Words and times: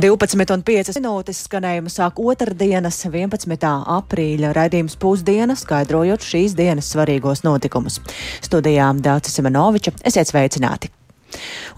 12,5 0.00 0.94
minūtes 0.96 1.42
skanējumu 1.44 1.90
sāk 1.92 2.22
otrdienas, 2.24 3.02
11. 3.04 3.66
aprīļa 3.96 4.54
raidījums 4.56 4.96
pusdiena, 5.00 5.56
skaidrojot 5.60 6.24
šīs 6.24 6.54
dienas 6.56 6.88
svarīgos 6.94 7.44
notikumus. 7.44 7.98
Studijām 8.40 9.02
Dācis 9.04 9.36
Semenoviča, 9.36 9.92
esiet 10.08 10.32
sveicināti! 10.32 10.88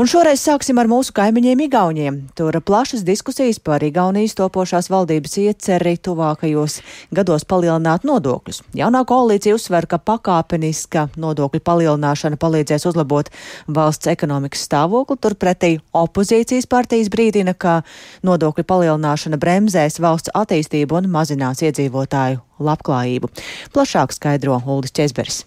Un 0.00 0.08
šoreiz 0.08 0.40
sāksim 0.40 0.78
ar 0.80 0.88
mūsu 0.90 1.12
kaimiņiem 1.16 1.60
Igauniem. 1.66 2.18
Tur 2.38 2.56
plašas 2.64 3.04
diskusijas 3.06 3.58
par 3.62 3.84
Igaunijas 3.84 4.34
topošās 4.38 4.88
valdības 4.92 5.36
ieceri 5.42 5.94
tuvākajos 6.00 6.78
gados 7.14 7.44
palielināt 7.48 8.06
nodokļus. 8.08 8.62
Jaunā 8.78 9.04
koalīcija 9.08 9.56
uzsver, 9.58 9.86
ka 9.90 10.00
pakāpeniska 10.00 11.08
nodokļu 11.20 11.62
palielināšana 11.68 12.40
palīdzēs 12.40 12.88
uzlabot 12.88 13.28
valsts 13.68 14.10
ekonomikas 14.14 14.64
stāvokli, 14.68 15.20
turpretī 15.20 15.72
opozīcijas 15.92 16.66
partijas 16.70 17.12
brīdina, 17.12 17.54
ka 17.54 17.82
nodokļu 18.26 18.64
palielināšana 18.64 19.40
bremzēs 19.42 20.00
valsts 20.02 20.32
attīstību 20.34 21.02
un 21.02 21.12
mazinās 21.12 21.62
iedzīvotāju 21.62 22.42
labklājību. 22.62 23.32
Plašāk 23.76 24.16
skaidro 24.16 24.62
Uldis 24.66 24.94
Česberis. 24.96 25.44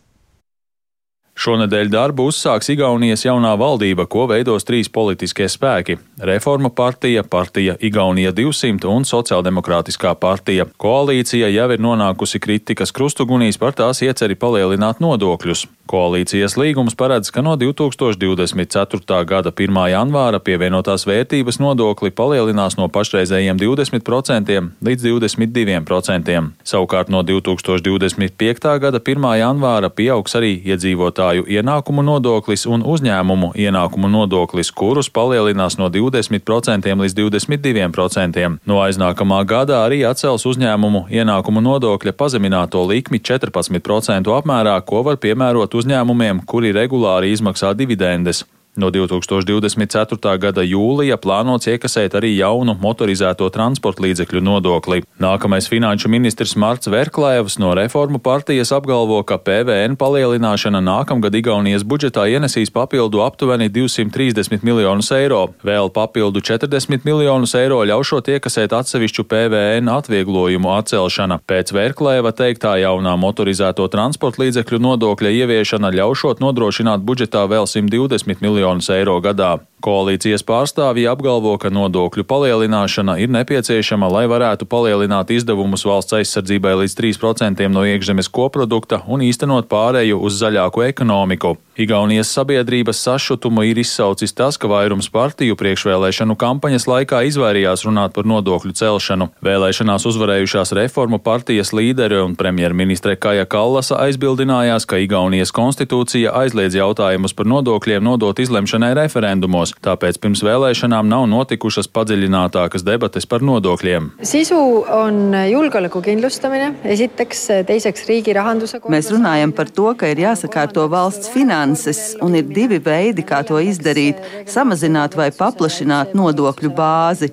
Šonadēļ 1.35 1.89
darbu 1.91 2.29
uzsāks 2.29 2.69
Igaunijas 2.71 3.25
jaunā 3.25 3.51
valdība, 3.59 4.05
ko 4.07 4.23
veidos 4.31 4.63
trīs 4.63 4.87
politiskie 4.87 5.49
spēki- 5.51 5.97
Reforma 6.29 6.69
partija, 6.71 7.23
partija 7.23 7.75
Igaunija 7.75 8.31
200 8.31 8.87
un 8.87 9.03
Sociāldemokrātiskā 9.03 10.15
partija. 10.15 10.65
Koalīcija 10.79 11.51
jau 11.51 11.71
ir 11.71 11.83
nonākusi 11.83 12.39
kritikas 12.39 12.95
krustugunīs 12.95 13.59
par 13.59 13.73
tās 13.73 13.99
ieceri 14.01 14.35
palielināt 14.35 15.03
nodokļus. 15.03 15.67
Koalīcijas 15.85 16.55
līgums 16.57 16.95
paredz, 16.97 17.29
ka 17.29 17.43
no 17.45 17.51
2024. 17.61 19.17
gada 19.29 19.51
1. 19.53 19.75
janvāra 19.91 20.39
pievienotās 20.41 21.03
vērtības 21.05 21.59
nodokli 21.61 22.09
palielinās 22.09 22.73
no 22.79 22.87
pašreizējiem 22.89 23.59
20% 23.61 24.55
līdz 24.87 25.05
22%. 25.05 26.39
Savukārt 26.65 27.11
no 27.13 27.21
2025. 27.21 28.71
gada 28.81 28.97
1. 28.97 29.27
janvāra 29.37 29.91
pieaugs 29.93 30.33
arī 30.39 30.55
iedzīvotāju 30.73 31.45
ienākumu 31.53 32.01
nodoklis 32.07 32.65
un 32.65 32.81
uzņēmumu 32.81 33.51
ienākumu 33.53 34.09
nodoklis, 34.09 34.73
kurus 34.73 35.11
palielinās 35.13 35.77
no 35.77 35.91
20% 35.93 36.97
līdz 37.03 37.17
22%. 37.21 38.57
No 38.65 38.81
aiznākamā 38.87 39.43
gada 39.45 39.83
arī 39.85 40.01
atcels 40.09 40.47
uzņēmumu 40.49 41.05
ienākumu 41.13 41.61
nodokļa 41.61 42.17
pazemināto 42.17 42.81
likmi 42.89 43.21
14% 43.21 44.33
apmērā, 44.41 44.79
ko 44.81 45.05
var 45.05 45.21
piemērot 45.21 45.74
uzņēmumiem, 45.79 46.43
kuri 46.49 46.73
regulāri 46.75 47.33
izmaksā 47.35 47.73
dividendes. 47.77 48.43
No 48.75 48.89
2024. 48.91 50.33
gada 50.35 50.63
jūlija 50.67 51.15
plānots 51.15 51.69
iekasēt 51.71 52.17
arī 52.19 52.33
jaunu 52.35 52.73
motorizēto 52.75 53.47
transporta 53.47 54.03
līdzekļu 54.03 54.41
nodokli. 54.43 55.05
Nākamais 55.23 55.69
finanšu 55.71 56.11
ministrs 56.11 56.57
Marts 56.59 56.89
Verklēvs 56.91 57.55
no 57.63 57.71
Reformu 57.77 58.19
partijas 58.19 58.73
apgalvo, 58.75 59.21
ka 59.23 59.37
PVN 59.39 59.95
palielināšana 59.95 60.81
nākamgad 60.83 61.37
Igaunijas 61.39 61.85
budžetā 61.87 62.25
ienesīs 62.27 62.73
papildu 62.75 63.21
aptuveni 63.23 63.69
230 63.71 64.67
miljonus 64.67 65.13
eiro. 65.15 65.45
Vēl 65.63 65.87
papildu 65.95 66.43
40 66.43 67.07
miljonus 67.07 67.55
eiro 67.55 67.79
ļaušot 67.87 68.33
iekasēt 68.35 68.75
atsevišķu 68.75 69.23
PVN 69.23 69.93
atvieglojumu 69.95 70.73
atcelšana. 70.81 71.39
Pēc 71.47 71.71
Verklēva 71.79 72.35
teiktā 72.35 72.75
jaunā 72.83 73.15
motorizēto 73.23 73.87
transporta 73.87 74.43
līdzekļu 74.43 74.83
nodokļa 74.89 75.31
ieviešana 75.39 75.95
ļaušot 75.95 76.43
nodrošināt 76.43 77.07
budžetā 77.07 77.47
vēl 77.47 77.71
120 77.71 78.43
miljonus 78.43 78.64
miljonus 78.65 78.89
eiro 78.89 79.19
gadā. 79.21 79.59
Koalīcijas 79.85 80.41
pārstāvji 80.41 81.05
apgalvo, 81.11 81.51
ka 81.61 81.69
nodokļu 81.69 82.25
palielināšana 82.25 83.19
ir 83.21 83.29
nepieciešama, 83.35 84.09
lai 84.09 84.23
varētu 84.31 84.65
palielināt 84.65 85.29
izdevumus 85.35 85.85
valsts 85.85 86.17
aizsardzībai 86.17 86.73
līdz 86.81 86.97
3% 86.97 87.69
no 87.69 87.85
iekšzemes 87.85 88.31
koprodukta 88.33 89.03
un 89.05 89.21
īstenot 89.27 89.69
pārēju 89.69 90.17
uz 90.25 90.41
zaļāku 90.41 90.87
ekonomiku. 90.87 91.53
Igaunijas 91.77 92.29
sabiedrības 92.31 93.01
sašutumu 93.03 93.65
ir 93.67 93.77
izsaucis 93.81 94.33
tas, 94.33 94.55
ka 94.57 94.69
vairums 94.71 95.09
partiju 95.11 95.57
priekšvēlēšanu 95.59 96.37
kampaņas 96.39 96.87
laikā 96.87 97.19
izvairījās 97.27 97.83
runāt 97.83 98.15
par 98.15 98.25
nodokļu 98.31 98.71
celšanu. 98.79 99.27
Vēlēšanās 99.43 100.07
uzvarējušās 100.07 100.71
reformu 100.79 101.19
partijas 101.19 101.73
līderi 101.75 102.21
un 102.23 102.37
premjerministre 102.39 103.17
Kaja 103.19 103.43
Kallasa 103.45 103.99
aizbildinājās, 104.07 104.87
ka 104.87 105.01
Igaunijas 105.03 105.51
konstitūcija 105.51 106.31
aizliedz 106.45 106.79
jautājumus 106.79 107.35
par 107.35 107.51
nodokļiem 107.51 108.07
nodot 108.07 108.39
izlemšanai 108.39 108.93
referendumos, 108.95 109.74
tāpēc 109.83 110.19
pirms 110.21 110.43
vēlēšanām 110.45 111.09
nav 111.09 111.25
notikušas 111.31 111.89
padziļinātākas 111.95 112.85
debates 112.85 113.25
par 113.25 113.43
nodokļiem. 113.45 114.11
sisu 114.21 114.57
on 114.91 115.35
julgeoleku 115.49 116.01
kindlustamine, 116.05 116.73
esiteks, 116.83 117.45
teiseks 117.67 118.07
riigi 118.09 118.35
rahanduse. 118.37 118.79
Mēs 118.89 119.11
runājam 119.13 119.53
par 119.55 119.69
to, 119.69 119.91
ka 119.97 120.07
ir 120.11 120.23
jāsakārto 120.25 120.87
valsts 120.91 121.29
finanses, 121.33 122.15
un 122.21 122.35
ir 122.35 122.43
divi 122.43 122.79
veidi, 122.79 123.25
kā 123.25 123.43
to 123.47 123.59
izdarīt- 123.59 124.21
samazināt 124.55 125.15
vai 125.15 125.31
paplašināt 125.31 126.13
nodokļu 126.13 126.73
bāzi. 126.75 127.31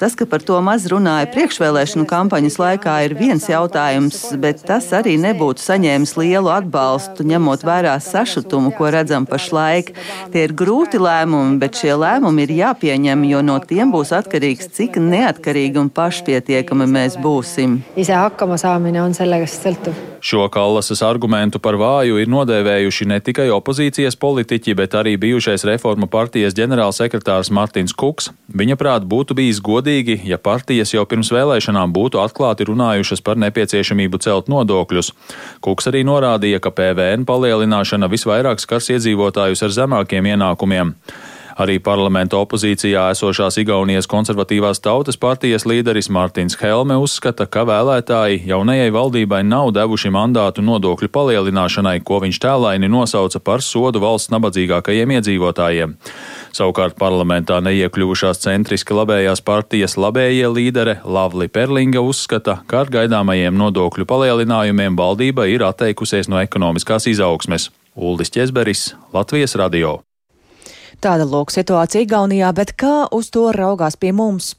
Tas, 0.00 0.14
ka 0.16 0.24
par 0.24 0.40
to 0.40 0.56
maz 0.64 0.86
runāja 0.88 1.26
priekšvēlēšanu 1.28 2.06
kampaņas 2.08 2.54
laikā, 2.56 2.94
ir 3.04 3.12
viens 3.18 3.44
jautājums, 3.50 4.16
bet 4.40 4.62
tas 4.64 4.86
arī 4.96 5.18
nebūtu 5.20 5.60
saņēmis 5.60 6.14
lielu 6.16 6.48
atbalstu, 6.54 7.26
ņemot 7.28 7.66
vērā 7.68 7.98
sašutumu, 8.00 8.72
ko 8.78 8.88
redzam 8.94 9.26
pašlaik. 9.28 9.92
Tie 10.32 10.46
ir 10.46 10.54
grūti 10.56 10.96
lēmumi, 11.04 11.58
bet 11.60 11.76
šie 11.82 11.98
lēmumi 12.00 12.46
ir 12.46 12.54
jāpieņem, 12.62 13.26
jo 13.28 13.42
no 13.44 13.58
tiem 13.60 13.92
būs 13.92 14.14
atkarīgs, 14.16 14.70
cik 14.78 14.96
neatkarīgi 15.04 15.82
un 15.82 15.92
pašpietiekami 15.92 16.88
mēs 16.88 17.20
būsim. 17.20 17.82
ise 17.92 18.16
hakkama 18.16 18.56
saamine 18.56 19.04
on 19.04 19.12
sellest 19.12 19.68
sõltuv. 19.68 20.09
Šo 20.20 20.48
Kallasas 20.52 21.00
argumentu 21.02 21.58
par 21.58 21.78
vāju 21.80 22.18
ir 22.20 22.28
nodēvējuši 22.28 23.06
ne 23.08 23.16
tikai 23.24 23.46
opozīcijas 23.54 24.18
politiķi, 24.20 24.74
bet 24.76 24.92
arī 24.98 25.14
bijušais 25.16 25.64
reforma 25.64 26.04
partijas 26.12 26.52
ģenerālsekretārs 26.58 27.48
Martins 27.56 27.96
Kuks. 27.96 28.28
Viņa 28.52 28.76
prāt 28.76 29.06
būtu 29.08 29.32
bijis 29.38 29.62
godīgi, 29.64 30.18
ja 30.28 30.36
partijas 30.36 30.92
jau 30.92 31.06
pirms 31.08 31.32
vēlēšanām 31.32 31.96
būtu 31.96 32.20
atklāti 32.20 32.68
runājušas 32.68 33.24
par 33.24 33.40
nepieciešamību 33.40 34.20
celt 34.20 34.52
nodokļus. 34.52 35.14
Kuks 35.64 35.88
arī 35.88 36.04
norādīja, 36.04 36.60
ka 36.60 36.74
PVN 36.76 37.24
palielināšana 37.24 38.12
visvairāk 38.12 38.60
skars 38.60 38.92
iedzīvotājus 38.92 39.64
ar 39.64 39.76
zemākiem 39.80 40.34
ienākumiem. 40.34 40.96
Arī 41.60 41.76
parlamenta 41.84 42.38
opozīcijā 42.40 43.02
esošās 43.12 43.58
Igaunijas 43.60 44.06
konservatīvās 44.08 44.78
tautas 44.80 45.18
partijas 45.20 45.66
līderis 45.68 46.08
Mārtiņš 46.08 46.56
Helme 46.56 46.96
uzskata, 46.96 47.44
ka 47.44 47.66
vēlētāji 47.68 48.46
jaunajai 48.48 48.88
valdībai 48.94 49.42
nav 49.44 49.74
devuši 49.76 50.12
mandātu 50.14 50.64
nodokļu 50.64 51.10
palielināšanai, 51.12 51.98
ko 52.00 52.22
viņš 52.24 52.40
tēlaini 52.46 52.88
nosauca 52.88 53.42
par 53.44 53.60
sodu 53.66 54.00
valsts 54.00 54.32
nabadzīgākajiem 54.32 55.12
iedzīvotājiem. 55.18 55.94
Savukārt 56.56 56.96
parlamentā 56.96 57.60
neiekļuvušās 57.68 58.40
centriski 58.46 58.96
labējās 58.96 59.44
partijas 59.44 59.98
labējie 60.00 60.48
līdere 60.48 60.98
Lavli 61.04 61.52
Perlinga 61.52 62.00
uzskata, 62.00 62.62
ka 62.66 62.86
ar 62.86 62.94
gaidāmajiem 62.96 63.52
nodokļu 63.60 64.08
palielinājumiem 64.08 64.96
valdība 64.96 65.50
ir 65.52 65.68
atteikusies 65.68 66.32
no 66.32 66.40
ekonomiskās 66.40 67.10
izaugsmes. 67.12 67.68
Uldis 68.00 68.32
Česberis, 68.32 68.94
Latvijas 69.12 69.60
radio. 69.60 69.98
Tāda 71.00 71.24
lūk 71.24 71.48
situācija 71.48 72.04
Igaunijā, 72.04 72.50
bet 72.52 72.74
kā 72.76 73.06
uz 73.16 73.30
to 73.32 73.46
raugās 73.56 73.94
pie 73.96 74.10
mums? 74.12 74.50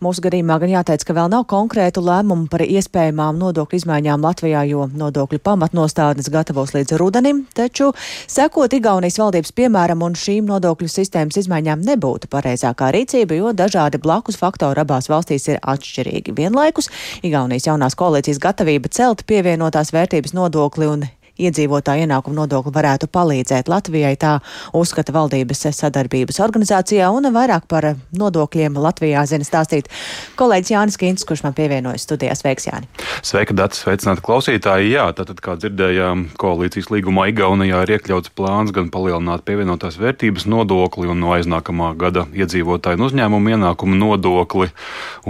Mūsu 0.00 0.22
gadījumā 0.24 0.56
gan 0.62 0.70
jāteic, 0.72 1.04
ka 1.04 1.12
vēl 1.18 1.28
nav 1.28 1.44
konkrētu 1.50 2.00
lēmumu 2.00 2.48
par 2.48 2.64
iespējamām 2.64 3.36
nodokļu 3.36 3.82
izmaiņām 3.82 4.24
Latvijā, 4.24 4.62
jo 4.70 4.86
nodokļu 4.88 5.42
pamatnostādnes 5.44 6.32
gatavos 6.32 6.72
līdz 6.72 6.96
rudenim, 6.96 7.44
taču 7.52 7.90
sekot 8.24 8.72
Igaunijas 8.72 9.20
valdības 9.20 9.52
piemēram 9.52 10.00
un 10.08 10.16
šīm 10.16 10.48
nodokļu 10.48 10.88
sistēmas 10.88 11.36
izmaiņām 11.44 11.84
nebūtu 11.92 12.32
pareizākā 12.32 12.88
rīcība, 12.96 13.36
jo 13.36 13.52
dažādi 13.52 14.00
blakus 14.00 14.40
faktori 14.40 14.80
abās 14.80 15.12
valstīs 15.12 15.50
ir 15.52 15.60
atšķirīgi. 15.60 16.32
Vienlaikus 16.40 16.88
Igaunijas 17.20 17.68
jaunās 17.68 18.00
koalīcijas 18.00 18.40
gatavība 18.40 18.88
celt 18.88 19.26
pievienotās 19.28 19.92
vērtības 19.92 20.32
nodokli 20.40 20.88
un 20.88 21.10
iedzīvotāju 21.40 22.06
ienākumu 22.06 22.36
nodokli 22.42 22.72
varētu 22.74 23.08
palīdzēt 23.12 23.70
Latvijai, 23.72 24.14
tā 24.20 24.38
uzskata 24.76 25.14
valdības 25.14 25.64
sadarbības 25.72 26.40
organizācijā, 26.44 27.08
un 27.14 27.30
vairāk 27.32 27.66
par 27.70 27.92
nodokļiem 28.18 28.76
Latvijā 28.76 29.24
zina 29.28 29.46
stāstīt 29.46 29.88
kolēģis 30.36 30.74
Jānis 30.74 30.98
Kīns, 31.00 31.26
kurš 31.28 31.44
man 31.46 31.56
pievienojas 31.56 32.04
studijās. 32.06 32.42
Sveiks, 32.42 32.68
Jāni! 32.68 32.88
Sveika, 33.22 33.56
Dārts! 33.56 33.82
Sveicināti 33.84 34.24
klausītāji! 34.26 34.92
Jā, 34.96 35.08
tātad, 35.16 35.40
kā 35.44 35.56
dzirdējām, 35.60 36.28
koalīcijas 36.40 36.90
līgumā 36.92 37.28
Igaunijā 37.32 37.84
ir 37.86 37.94
iekļauts 37.96 38.32
plāns 38.36 38.74
gan 38.74 38.90
palielināt 38.92 39.46
pievienotās 39.48 39.98
vērtības 40.02 40.48
nodokli 40.50 41.10
un 41.10 41.22
no 41.22 41.34
aiznākamā 41.36 41.92
gada 42.00 42.26
iedzīvotāju 42.34 43.00
un 43.00 43.06
uzņēmumu 43.08 43.54
ienākumu 43.56 43.98
nodokli. 43.98 44.72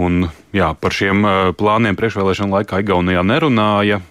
Un, 0.01 0.27
jā, 0.55 0.73
par 0.79 0.95
šiem 0.95 1.27
plāniem 1.59 1.99
priekšvēlēšana 1.99 2.59
laikā 2.59 2.81
Igaunijā 2.83 3.23
nerunāja. 3.27 4.01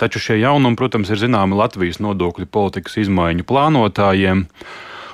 Taču 0.00 0.22
šie 0.22 0.38
jaunumi, 0.40 0.78
protams, 0.80 1.10
ir 1.12 1.20
zināmi 1.20 1.58
Latvijas 1.58 1.98
nodokļu 2.00 2.46
politikas 2.48 2.96
izmaiņu 3.02 3.44
plānotājiem. 3.44 4.46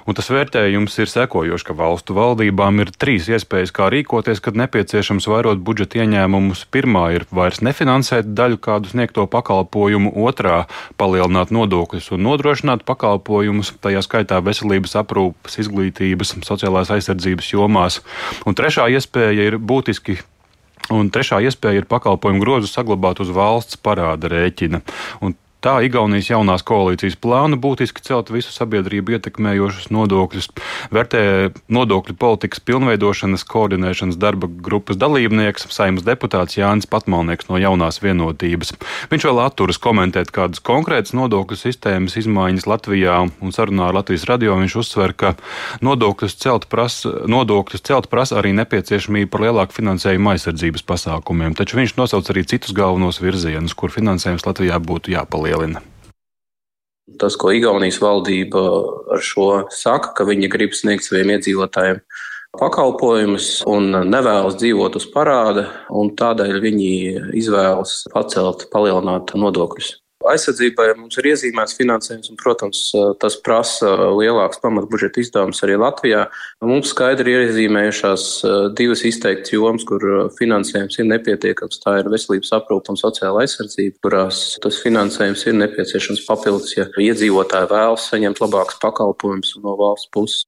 Un 0.07 0.15
tas 0.15 0.29
vērtējums 0.31 0.95
ir 1.03 1.11
sekojošs, 1.11 1.65
ka 1.67 1.75
valstu 1.75 2.15
valdībām 2.15 2.79
ir 2.85 2.93
trīs 2.95 3.27
iespējas, 3.27 3.73
kā 3.75 3.89
rīkoties, 3.91 4.39
kad 4.45 4.55
nepieciešams 4.55 5.27
vairot 5.27 5.59
budžeta 5.67 6.05
ieņēmumus. 6.05 6.63
Pirmā 6.71 7.09
ir 7.17 7.25
vairs 7.35 7.59
nefinansēt 7.67 8.31
daļu 8.39 8.61
kādu 8.63 8.93
sniegto 8.93 9.27
pakalpojumu, 9.33 10.15
otrā- 10.15 10.69
palielināt 11.03 11.51
nodokļus 11.51 12.13
un 12.15 12.23
nodrošināt 12.29 12.87
pakalpojumus, 12.87 13.73
tajā 13.83 14.05
skaitā 14.07 14.39
veselības 14.39 14.95
aprūpas, 15.03 15.59
izglītības, 15.59 16.37
sociālās 16.47 16.95
aizsardzības 16.95 17.51
jomās. 17.51 17.99
Un 18.47 18.55
trešā 18.55 18.87
iespēja 18.87 19.51
ir 19.51 19.59
būtiski 19.59 20.21
Un 20.95 21.11
trešā 21.11 21.41
iespēja 21.43 21.83
ir 21.83 21.89
pakalpojumu 21.91 22.43
grozu 22.43 22.71
saglabāt 22.71 23.23
uz 23.25 23.33
valsts 23.35 23.81
parāda 23.83 24.31
rēķina. 24.31 24.83
Un 25.27 25.35
Tā 25.67 25.81
Igaunijas 25.83 26.29
jaunās 26.31 26.63
koalīcijas 26.63 27.17
plānu 27.19 27.57
būtiski 27.59 27.99
celt 28.07 28.29
visu 28.31 28.53
sabiedrību 28.55 29.17
ietekmējošus 29.17 29.89
nodokļus, 29.91 30.47
vērtē 30.95 31.23
nodokļu 31.75 32.15
politikas 32.21 32.61
pilnveidošanas 32.63 33.43
koordinēšanas 33.51 34.15
darba 34.23 34.47
grupas 34.47 34.95
dalībnieks, 35.01 35.67
saimnes 35.75 36.07
deputāts 36.07 36.55
Jānis 36.55 36.87
Patmalnieks 36.87 37.49
no 37.51 37.59
jaunās 37.59 37.99
vienotības. 37.99 38.77
Viņš 39.11 39.27
vēl 39.27 39.41
atturas 39.43 39.81
komentēt 39.83 40.31
kādas 40.37 40.63
konkrētas 40.63 41.17
nodokļu 41.19 41.59
sistēmas 41.59 42.15
izmaiņas 42.23 42.69
Latvijā 42.71 43.17
un 43.27 43.57
sarunā 43.59 43.89
ar 43.89 43.99
Latvijas 43.99 44.29
radio 44.31 44.55
viņš 44.63 44.79
uzsver, 44.85 45.17
ka 45.19 45.35
nodokļus 45.83 46.39
celt 46.45 46.69
prasa, 46.71 47.11
nodokļus 47.27 47.87
celt 47.91 48.07
prasa 48.15 48.39
arī 48.39 48.55
nepieciešamība 48.61 49.33
par 49.35 49.49
lielāku 49.49 49.81
finansējumu 49.81 50.37
aizsardzības 50.37 50.87
pasākumiem, 50.87 51.59
taču 51.59 51.83
viņš 51.83 51.99
nosauc 51.99 52.31
arī 52.31 52.47
citus 52.55 52.71
galvenos 52.71 53.19
virzienus, 53.19 53.75
kur 53.75 53.91
finansējums 53.91 54.47
Latvijā 54.47 54.79
būtu 54.79 55.17
jāpalielina 55.19 55.56
palielina. 55.57 55.83
Tas, 57.21 57.37
ko 57.39 57.53
Igaunijas 57.55 58.01
valdība 58.03 58.63
ar 59.15 59.23
šo 59.23 59.67
saka, 59.71 60.13
ka 60.17 60.25
viņi 60.27 60.51
grib 60.51 60.75
sniegt 60.75 61.07
saviem 61.07 61.37
iedzīvotājiem 61.37 62.01
pakalpojumus 62.57 63.63
un 63.69 63.93
nevēlas 64.11 64.57
dzīvot 64.59 64.97
uz 64.99 65.07
parāda, 65.13 65.69
un 65.91 66.11
tādēļ 66.19 66.59
viņi 66.65 66.91
izvēlas 67.39 68.03
pacelt, 68.13 68.67
palielināt 68.73 69.37
nodokļus. 69.39 69.95
Aizsardzībai 70.33 70.89
mums 70.99 71.19
ir 71.21 71.29
iezīmēts 71.33 71.77
finansējums, 71.79 72.31
un, 72.33 72.39
protams, 72.41 72.81
tas 73.23 73.37
prasa 73.45 73.93
lielāks 74.17 74.61
pamatbudžeta 74.63 75.23
izdevums 75.23 75.63
arī 75.67 75.79
Latvijā. 75.81 76.27
Mums 76.65 76.91
skaidri 76.95 77.35
ir 77.37 77.45
iezīmējušās 77.49 78.27
divas 78.79 79.05
izteiktas 79.09 79.55
jomas, 79.55 79.87
kur 79.89 80.03
finansējums 80.39 80.99
ir 81.01 81.09
nepietiekams. 81.13 81.81
Tā 81.85 81.99
ir 82.01 82.11
veselības 82.13 82.55
aprūpe 82.59 82.95
un 82.95 83.01
sociāla 83.01 83.45
aizsardzība, 83.45 84.01
kurās 84.07 84.43
tas 84.65 84.81
finansējums 84.83 85.47
ir 85.47 85.59
nepieciešams 85.63 86.27
papildus, 86.27 86.75
ja 86.79 86.89
iedzīvotāji 86.91 87.73
vēlas 87.73 88.11
saņemt 88.11 88.43
labākus 88.45 88.83
pakalpojumus 88.83 89.57
no 89.63 89.79
valsts 89.81 90.13
puses. 90.15 90.45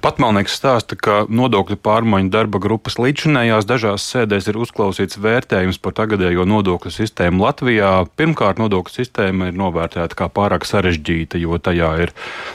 Patmalnieks 0.00 0.54
stāsta, 0.56 0.96
ka 0.96 1.26
nodokļu 1.28 1.76
pārmaiņu 1.84 2.30
darba 2.32 2.56
grupas 2.62 2.94
līdzinējās 2.96 3.66
dažās 3.68 4.04
sēdēs 4.08 4.46
ir 4.48 4.56
uzklausīts 4.62 5.18
vērtējums 5.20 5.76
par 5.84 5.92
tagadējo 5.98 6.46
nodokļu 6.48 6.92
sistēmu 6.94 7.44
Latvijā. 7.44 7.90
Pirmkārt, 8.16 8.62
nodokļu 8.62 8.94
sistēma 8.94 9.50
ir 9.50 9.58
novērtēta 9.60 10.16
kā 10.16 10.30
pārāk 10.32 10.64
sarežģīta, 10.68 11.40
jo 11.42 11.58
tajā 11.60 11.90
ir 12.06 12.14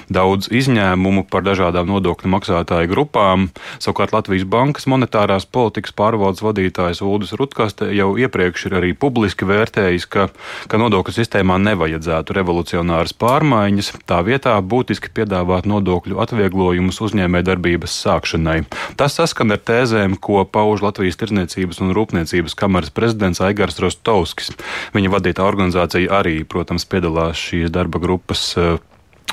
daudz 0.10 0.50
izņēmumu 0.50 1.28
par 1.30 1.45
dažādām 1.45 1.92
nodokļu 1.92 2.31
maksātāju 2.34 2.89
grupām. 2.89 3.51
Savukārt 3.78 4.16
Latvijas 4.18 4.48
Bankas 4.50 4.89
monetārās 4.89 5.45
politikas 5.45 5.94
pārvaldes 5.94 6.42
vadītājs 6.42 7.04
Uldis 7.06 7.36
Rutkaste 7.38 7.92
jau 7.94 8.16
iepriekš 8.18 8.66
ir 8.72 8.80
arī 8.81 8.92
publiski 8.98 9.45
vērtējis, 9.45 10.10
ka, 10.10 10.30
ka 10.66 10.81
nodokļu 10.81 11.19
sistēmā 11.19 11.62
nevajadzētu 11.69 12.39
revolucionāras 12.39 13.13
pārmaiņas, 13.13 13.94
tā 14.10 14.24
vietā 14.25 14.57
būtiski 14.57 15.13
piedāvāt 15.13 15.69
nodokļu 15.69 16.18
atvieglojumus 16.25 17.01
uzņēmumiem 17.06 17.26
uzņēmējdarbības 17.27 17.95
sākšanai. 18.03 18.65
Tas 18.97 19.18
saskan 19.18 19.51
ar 19.51 19.59
tēzēm, 19.59 20.18
ko 20.19 20.45
pauž 20.45 20.81
Latvijas 20.81 21.18
Tirzniecības 21.19 21.81
un 21.81 21.94
Rūpniecības 21.95 22.56
kameras 22.56 22.91
prezidents 22.91 23.41
Aigars 23.41 23.79
Rostovskis. 23.79 24.56
Viņa 24.95 25.12
vadītā 25.12 25.44
organizācija 25.44 26.12
arī, 26.19 26.44
protams, 26.45 26.85
piedalās 26.85 27.38
šīs 27.38 27.71
darba 27.71 28.00
grupas 28.00 28.56
eh, 28.57 28.77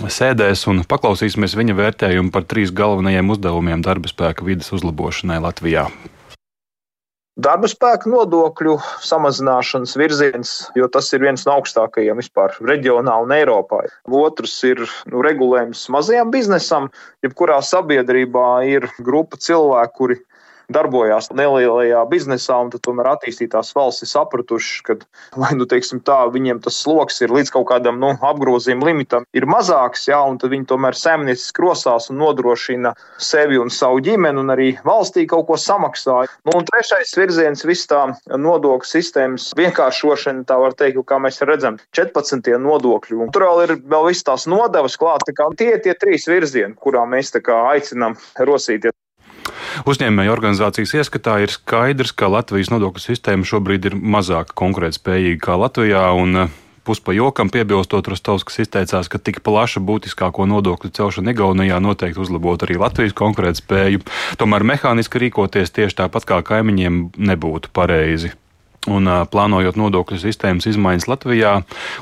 sēdēs 0.03 0.67
un 0.69 0.85
paklausīsimies 0.85 1.57
viņa 1.57 1.75
vērtējumu 1.79 2.35
par 2.35 2.45
trīs 2.45 2.75
galvenajiem 2.75 3.31
uzdevumiem 3.31 3.83
darba 3.83 4.11
spēka 4.11 4.45
vidas 4.45 4.73
uzlabošanai 4.75 5.41
Latvijā. 5.45 5.89
Darba 7.35 7.67
spēka 7.67 8.07
nodokļu 8.07 8.77
samazināšanas 9.03 9.97
virziens, 9.99 10.51
jo 10.79 10.87
tas 10.87 11.09
ir 11.17 11.25
viens 11.25 11.43
no 11.49 11.57
augstākajiem 11.57 12.21
vispār 12.23 12.55
reģionā 12.63 13.17
un 13.25 13.35
Eiropā. 13.35 13.81
Otrs 14.07 14.55
ir 14.69 14.85
nu, 15.11 15.19
regulējums 15.27 15.83
mazajam 15.91 16.31
biznesam, 16.31 16.87
jebkurā 17.27 17.59
sabiedrībā 17.59 18.47
ir 18.71 18.87
grupa 19.03 19.41
cilvēku, 19.43 19.97
kuri 19.99 20.21
darbojās 20.73 21.31
nelielajā 21.35 22.03
biznesā, 22.11 22.59
un 22.65 22.73
tomēr 22.75 23.11
attīstītās 23.15 23.73
valstis 23.77 24.15
sapratušas, 24.15 24.81
ka 24.87 24.97
vai 25.41 25.53
nu 25.59 25.67
teiksim, 25.71 26.01
tā, 26.05 26.25
viņiem 26.33 26.63
tas 26.65 26.79
sloks 26.85 27.21
ir 27.25 27.35
līdz 27.35 27.53
kaut 27.55 27.69
kādam 27.71 28.01
nu, 28.03 28.15
apgrozījuma 28.25 28.89
limitam, 28.89 29.27
ir 29.37 29.47
mazāks, 29.51 30.09
jā, 30.09 30.21
un 30.25 30.39
viņi 30.39 30.69
tomēr 30.71 30.97
saimnieciski 30.99 31.57
krosās 31.59 32.11
un 32.13 32.21
nodrošina 32.23 32.95
sevi 33.19 33.59
un 33.61 33.73
savu 33.73 34.03
ģimeni, 34.05 34.41
un 34.41 34.55
arī 34.55 34.69
valstī 34.87 35.27
kaut 35.31 35.47
ko 35.49 35.59
samaksā. 35.61 36.25
Nu, 36.47 36.57
un 36.59 36.67
trešais 36.69 37.15
virziens- 37.19 37.65
viss 37.71 37.89
tā 37.91 38.03
nodokļu 38.29 38.89
sistēmas 38.89 39.53
vienkāršošana, 39.59 40.45
tā 40.49 40.59
var 40.61 40.77
teikt, 40.79 41.05
kā 41.05 41.21
mēs 41.21 41.41
redzam, 41.47 41.79
14 41.97 42.59
nodokļu. 42.61 43.23
Un 43.25 43.31
tur 43.31 43.49
vēl 43.49 43.65
ir 43.65 43.77
vēl 43.77 44.09
viss 44.11 44.27
tās 44.27 44.47
nodevas 44.47 44.97
klāt. 44.97 45.25
Tie 45.57 45.73
ir 45.75 45.81
tie 45.81 45.95
trīs 45.95 46.29
virzieni, 46.29 46.77
kurā 46.77 47.07
mēs 47.09 47.33
aicinām 47.35 48.17
rosīties. 48.39 48.95
Uzņēmēju 49.83 50.33
organizācijas 50.33 50.95
ieskatā 51.01 51.41
ir 51.43 51.53
skaidrs, 51.53 52.15
ka 52.15 52.31
Latvijas 52.31 52.71
nodokļu 52.73 53.03
sistēma 53.03 53.49
šobrīd 53.49 53.91
ir 53.91 53.97
mazāk 53.99 54.55
konkurētspējīga 54.59 55.41
kā 55.43 55.59
Latvijā. 55.61 56.05
Un, 56.21 56.37
eh, 56.45 56.61
Puspa 56.85 57.15
jokam 57.17 57.49
piebilstot, 57.49 58.05
Rostovskis 58.13 58.59
izteicās, 58.67 59.09
ka 59.09 59.17
tik 59.17 59.41
plaša 59.41 59.81
būtiskāko 59.81 60.45
nodokļu 60.45 60.91
celšana 60.93 61.33
Igaunijā 61.33 61.81
noteikti 61.81 62.21
uzlabotu 62.21 62.67
arī 62.67 62.77
Latvijas 62.77 63.17
konkurētspēju. 63.17 64.05
Tomēr 64.37 64.69
mehāniski 64.69 65.23
rīkoties 65.25 65.73
tieši 65.73 66.05
tāpat 66.05 66.29
kā 66.29 66.43
kaimiņiem 66.45 67.17
nebūtu 67.17 67.73
pareizi. 67.73 68.35
Un 68.85 69.09
plānojot 69.33 69.79
nodokļu 69.81 70.19
sistēmas 70.21 70.67
izmaiņas 70.69 71.07
Latvijā, 71.09 71.53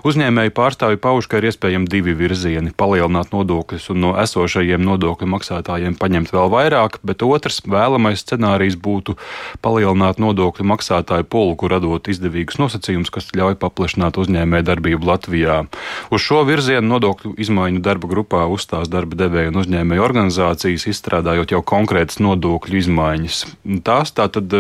uzņēmēju 0.09 0.51
pārstāvji 0.57 0.99
pauž, 1.03 1.29
ka 1.31 1.39
ir 1.39 1.47
iespējami 1.53 1.87
divi 1.87 2.15
virzieni- 2.19 2.73
palielināt 2.83 3.31
nodokļus 3.31 3.91
un 3.95 4.01
no 4.03 4.11
esošajiem 4.19 4.83
nodokļu 4.83 5.29
maksātājiem 5.31 5.95
paņemt 5.95 6.33
vēl 6.35 6.51
vairāk, 6.51 6.99
bet 7.05 7.23
otrs 7.23 7.61
vēlamais 7.63 8.25
scenārijs 8.27 8.75
būtu 8.75 9.15
palielināt 9.63 10.19
nodokļu 10.19 10.67
maksātāju 10.67 11.23
pulku, 11.23 11.69
radot 11.71 12.03
izdevīgus 12.03 12.59
nosacījumus, 12.59 13.11
kas 13.15 13.31
ļauj 13.31 13.55
paplašināt 13.63 14.19
uzņēmēju 14.19 14.67
darbību 14.67 15.07
Latvijā. 15.07 15.67
Uz 16.11 16.21
šo 16.21 16.43
virzienu 16.45 16.99
nodokļu 16.99 17.37
izmaiņu 17.39 17.81
darba 17.81 18.09
grupā 18.11 18.43
uzstās 18.51 18.91
darba 18.91 19.15
devēja 19.15 19.55
un 19.55 19.63
uzņēmēju 19.63 20.03
organizācijas, 20.03 20.89
izstrādājot 20.91 21.55
jau 21.55 21.63
konkrētas 21.63 22.19
nodokļu 22.19 22.83
izmaiņas. 22.83 23.47
Tās 23.87 24.11
tātad 24.11 24.51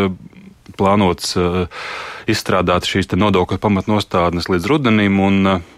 plānots 0.79 1.37
uh, 1.39 1.67
izstrādāt 2.31 2.89
šīs 2.89 3.11
nodokļu 3.13 3.61
pamatnostādnes 3.63 4.51
līdz 4.53 4.69
rudenim. 4.71 5.21
Un, 5.21 5.55
uh, 5.57 5.71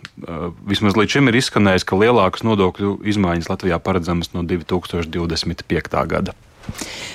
Vismaz 0.68 0.94
līdz 0.94 1.16
šim 1.16 1.28
ir 1.30 1.40
izskanējis, 1.40 1.86
ka 1.88 1.98
lielākas 1.98 2.44
nodokļu 2.46 3.00
izmaiņas 3.10 3.50
Latvijā 3.50 3.80
paredzamas 3.82 4.30
no 4.36 4.44
2025. 4.46 6.04
gada. 6.06 6.36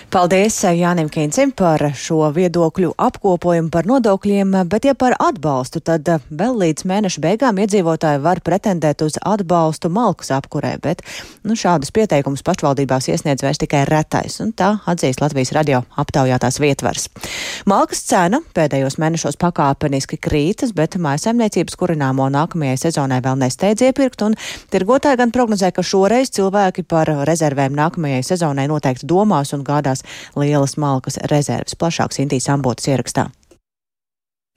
Paldies 0.10 0.56
Jānim 0.66 1.10
Kīncim 1.14 1.52
par 1.54 1.84
šo 1.98 2.24
viedokļu 2.34 2.96
apkopojumu 2.98 3.70
par 3.74 3.86
nodokļiem, 3.90 4.56
bet 4.70 4.88
ja 4.90 4.96
par 4.98 5.14
atbalstu, 5.22 5.82
tad 5.86 6.10
vēl 6.30 6.58
līdz 6.64 6.86
mēneša 6.90 7.22
beigām 7.22 7.62
iedzīvotāji 7.62 8.22
var 8.24 8.42
pretendēt 8.46 9.04
uz 9.06 9.20
atbalstu 9.22 9.92
malkas 9.94 10.32
apkurē, 10.34 10.76
bet 10.82 11.04
nu, 11.46 11.58
šādus 11.58 11.94
pieteikumus 11.94 12.46
pašvaldībās 12.46 13.12
iesniedz 13.14 13.46
vairs 13.46 13.62
tikai 13.62 13.84
retais, 13.90 14.40
un 14.42 14.50
tā 14.54 14.76
atzīst 14.90 15.22
Latvijas 15.22 15.54
radio 15.58 15.84
aptaujātās 16.02 16.58
vietvars. 16.62 17.10
Malkas 17.68 18.04
cena 18.08 18.40
pēdējos 18.56 18.96
mēnešos 19.02 19.38
pakāpeniski 19.42 20.20
krītas, 20.22 20.72
bet 20.76 20.96
mājasemniecības 21.02 21.76
kurināmo 21.80 22.30
nākamajai 22.32 22.78
sezonai 22.80 23.20
vēl 23.26 23.40
nesteidz 23.42 23.84
iepirkt, 23.90 24.24
un 24.24 24.38
tirgotāji 24.72 25.20
gan 25.20 25.34
prognozē, 25.36 25.74
ka 25.76 25.84
šoreiz 25.84 26.32
cilvēki 26.36 26.86
par 26.88 27.12
rezervēm 27.28 27.76
nākamajai 27.80 28.22
sezonai 28.32 28.70
noteikti 28.72 29.10
domās 29.10 29.56
un 29.58 29.66
gādās 29.68 30.06
lielas 30.40 30.78
malkas 30.80 31.20
rezerves. 31.32 31.76
Plašāks 31.80 32.24
Intīs 32.24 32.50
Ambotas 32.54 32.88
ierakstā. 32.92 33.30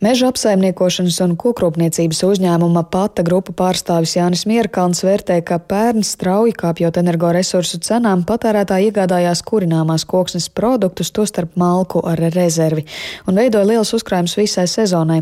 Meža 0.03 0.33
apsaimniekošanas 0.33 1.21
un 1.23 1.37
kokrūpniecības 1.39 2.25
uzņēmuma 2.27 2.81
pata 2.91 3.23
grupu 3.23 3.53
pārstāvis 3.55 4.17
Jānis 4.17 4.41
Mierkalns 4.51 5.05
vērtē, 5.07 5.37
ka 5.47 5.61
pērn 5.63 6.03
strauji 6.03 6.57
kāpjot 6.59 6.97
energoresursu 6.99 7.79
cenām, 7.87 8.25
patērētāji 8.27 8.89
iegādājās 8.89 9.45
kurināmās 9.47 10.03
koksnes 10.11 10.49
produktus, 10.51 11.13
tostarp 11.15 11.53
malku 11.55 12.03
ar 12.03 12.19
rezervi, 12.35 12.83
un 13.31 13.39
veidoja 13.39 13.69
liels 13.69 13.93
uzkrājums 13.95 14.35
visai 14.41 14.65
sezonai. 14.73 15.21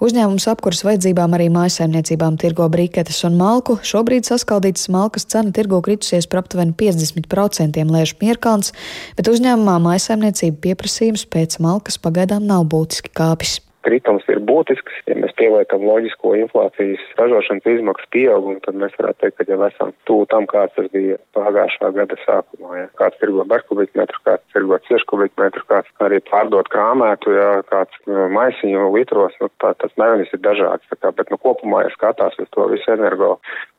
Uzņēmums 0.00 0.48
apkurs 0.48 0.80
vajadzībām 0.86 1.36
arī 1.36 1.50
mājasaimniecībām 1.52 2.38
tirgo 2.40 2.70
briketes 2.72 3.18
un 3.28 3.36
malku. 3.36 3.76
Šobrīd 3.84 4.24
saskaldītas 4.30 4.88
malkas 4.96 5.28
cena 5.28 5.52
tirgo 5.52 5.82
kritusies 5.84 6.24
par 6.24 6.40
aptuveni 6.40 6.72
50% 6.80 7.84
lēš 7.84 8.14
Mierkalns, 8.24 8.72
bet 9.20 9.28
uzņēmumā 9.28 9.76
mājasaimniecība 9.90 10.56
pieprasījums 10.70 11.26
pēc 11.28 11.58
malkas 11.60 12.00
pagaidām 12.00 12.48
nav 12.48 12.64
būtiski 12.72 13.12
kāpis 13.12 13.58
kritums 13.86 14.26
ir 14.32 14.40
būtisks. 14.48 15.02
Ja 15.10 15.16
mēs 15.18 15.34
pieliekam 15.38 15.84
loģisko 15.86 16.34
inflācijas 16.40 17.02
ražošanas 17.18 17.68
izmaksu 17.74 18.08
pieaugumu, 18.14 18.60
tad 18.64 18.78
mēs 18.80 18.94
varētu 18.98 19.20
teikt, 19.24 19.38
ka 19.38 19.46
jau 19.50 19.60
esam 19.68 19.92
tuvu 20.08 20.28
tam, 20.32 20.46
kāds 20.50 20.76
tas 20.76 20.88
bija 20.94 21.18
pagājušā 21.36 21.92
gada 21.98 22.18
sākumā. 22.24 22.72
Ja. 22.78 22.86
Kāds 23.00 23.20
tirgo 23.22 23.46
berkubikmetru, 23.52 24.22
kāds 24.28 24.56
tirgo 24.56 24.78
cieškubikmetru, 24.88 25.66
kāds 25.70 26.06
arī 26.06 26.22
pārdot 26.30 26.70
krāmētu, 26.72 27.34
ja 27.36 27.50
kāds 27.70 28.00
nu, 28.06 28.28
maisiņu 28.36 28.88
litros, 28.96 29.36
nu, 29.42 29.50
tā, 29.62 29.74
tas 29.82 29.94
mērķis 30.00 30.36
ir 30.36 30.44
dažāds. 30.46 30.88
Tā 30.92 31.00
kā, 31.00 31.14
bet 31.18 31.32
nu, 31.32 31.40
kopumā, 31.42 31.84
ja 31.86 31.94
skatās 31.96 32.38
uz 32.42 32.50
to 32.54 32.68
visu 32.72 32.94
energo 32.94 33.36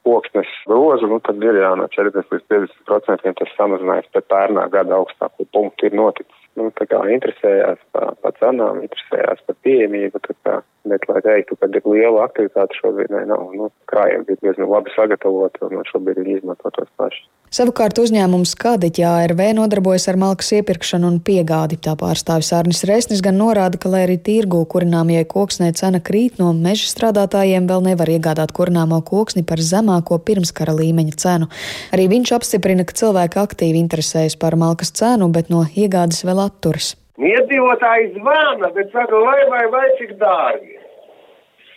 koksnes 0.07 0.49
grozu, 0.69 1.09
nu, 1.11 1.19
tad 1.23 1.43
ir 1.43 1.59
jā, 1.61 1.73
no 1.79 1.87
40 1.91 2.35
līdz 2.35 2.47
50 2.51 2.87
procentiem 2.89 3.35
tas 3.39 3.57
samazinājums 3.57 4.11
pēc 4.15 4.29
pērnā 4.33 4.67
gada 4.73 4.99
augstāko 4.99 5.47
punktu 5.55 5.89
ir 5.89 5.97
noticis 5.99 6.43
nu, 6.59 6.69
interesējās 7.15 7.81
par, 7.95 8.13
par 8.21 8.35
cenām, 8.39 8.83
interesējās 8.85 9.41
par 9.47 9.57
pieejamību. 9.65 10.21
Kā, 10.43 10.59
bet, 10.89 11.05
lai 11.09 11.21
teiktu, 11.25 11.57
ka 11.57 11.69
ir 11.71 11.87
liela 11.87 12.25
aktivitāte 12.27 12.77
šobrīd, 12.81 13.13
nav. 13.29 13.45
Nu, 13.57 13.69
krājumi 13.89 14.27
bija 14.27 14.41
diezgan 14.47 14.69
labi 14.69 14.93
sagatavoti 14.95 15.63
un 15.65 15.81
šobrīd 15.89 16.21
viņi 16.21 16.37
izmanto 16.41 16.73
tos 16.75 16.91
pašus. 16.99 17.29
Savukārt 17.53 17.99
uzņēmums 18.01 18.55
Kadiķa 18.57 19.09
ARV 19.21 19.41
nodarbojas 19.53 20.07
ar 20.09 20.17
malkas 20.17 20.47
iepirkšanu 20.57 21.05
un 21.05 21.19
piegādi. 21.21 21.77
Tā 21.77 21.93
pārstāvis 21.99 22.49
Arnis 22.57 22.81
Reisnis 22.89 23.21
gan 23.21 23.37
norāda, 23.37 23.77
ka, 23.77 23.91
lai 23.93 24.07
arī 24.07 24.17
tirgu 24.17 24.63
kurināmajai 24.73 25.27
koksnē 25.29 25.69
cena 25.77 26.01
krīt, 26.01 26.39
no 26.41 26.49
meža 26.57 26.89
strādātājiem 26.89 27.69
vēl 27.69 27.85
nevar 27.91 28.09
iegādāt 28.09 28.55
kurināmo 28.57 29.03
koksni 29.05 29.45
par 29.45 29.61
zemāko 29.93 30.19
pirmskara 30.25 30.73
līmeņa 30.73 31.15
cenu. 31.17 31.49
Arī 31.93 32.07
viņš 32.09 32.33
apstiprina, 32.37 32.85
ka 32.85 32.93
cilvēki 32.93 33.39
aktīvi 33.39 33.79
interesējas 33.79 34.37
par 34.39 34.55
malkas 34.55 34.91
cenu, 34.91 35.29
bet 35.31 35.49
no 35.49 35.65
iegādes 35.75 36.23
vēl 36.25 36.39
atturas. 36.43 36.95
Iedzīvotāji 37.17 38.15
zvana, 38.17 38.71
bet 38.73 38.89
saka, 38.91 39.13
vai 39.13 39.41
vai 39.49 39.65
vai 39.69 39.87
cik 39.99 40.17
dārgi. 40.17 40.79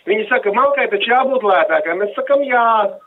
Viņi 0.07 0.29
saka, 0.29 0.53
malkai 0.55 0.87
taču 0.89 1.11
jābūt 1.11 1.43
lētākai. 1.43 1.97
Mēs 1.99 2.15
sakam, 2.15 2.41
jā 2.47 2.97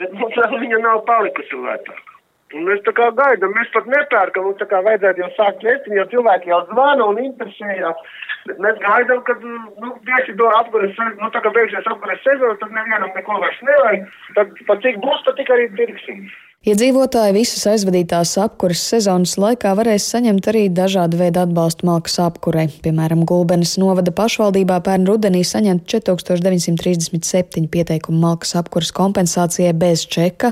bet 0.00 0.12
mums 0.16 0.36
vēl 0.38 0.60
viņa 0.62 0.78
nav 0.80 1.02
palikusi 1.04 1.58
lētāka. 1.60 2.09
Un 2.50 2.64
mēs 2.66 2.80
tā 2.82 2.92
kā 2.96 3.06
gaidām, 3.14 3.52
mēs 3.54 3.68
pat 3.74 3.86
nepērkam, 3.86 4.48
mums 4.48 4.58
tā 4.58 4.66
kā 4.70 4.80
vajadzētu 4.82 5.22
jau 5.22 5.30
sākt 5.36 5.62
vēst, 5.66 5.86
jo 5.94 6.06
cilvēki 6.10 6.50
jau 6.50 6.58
zvana 6.72 7.06
un 7.12 7.20
interesējās. 7.22 8.00
Bet 8.48 8.58
mēs 8.64 8.80
gaidām, 8.82 9.20
kad, 9.28 9.44
nu, 9.84 9.92
tieši 10.08 10.34
to 10.40 10.48
apgures, 10.58 10.98
nu, 11.20 11.30
tā 11.30 11.44
kā 11.44 11.52
beigsies 11.54 11.86
apgures 11.92 12.22
sezonu, 12.26 12.58
tad 12.58 12.74
nevienam 12.74 13.12
neko 13.14 13.38
vairs 13.44 13.60
nevajag. 13.68 14.08
Tad, 14.38 14.56
pat 14.66 14.82
cik 14.86 14.98
būs, 15.04 15.22
tad 15.28 15.38
tik 15.38 15.52
arī 15.54 15.68
pirksim. 15.78 16.24
Iedzīvotāji 16.60 17.32
visas 17.32 17.62
aizvadītās 17.70 18.34
apkuras 18.36 18.82
sezonas 18.90 19.30
laikā 19.40 19.70
varēs 19.78 20.04
saņemt 20.12 20.44
arī 20.50 20.66
dažādu 20.68 21.16
veidu 21.16 21.40
atbalstu 21.40 21.86
malkas 21.88 22.18
apkurei. 22.20 22.66
Piemēram, 22.84 23.22
Gulbenes 23.24 23.78
novada 23.80 24.12
pašvaldībā 24.12 24.76
pērn 24.84 25.06
rudenī 25.08 25.40
saņemt 25.40 25.86
4937 25.88 27.64
pieteikumu 27.72 28.20
malkas 28.20 28.52
apkuras 28.60 28.92
kompensācijai 28.92 29.70
bez 29.72 30.02
čeka. 30.04 30.50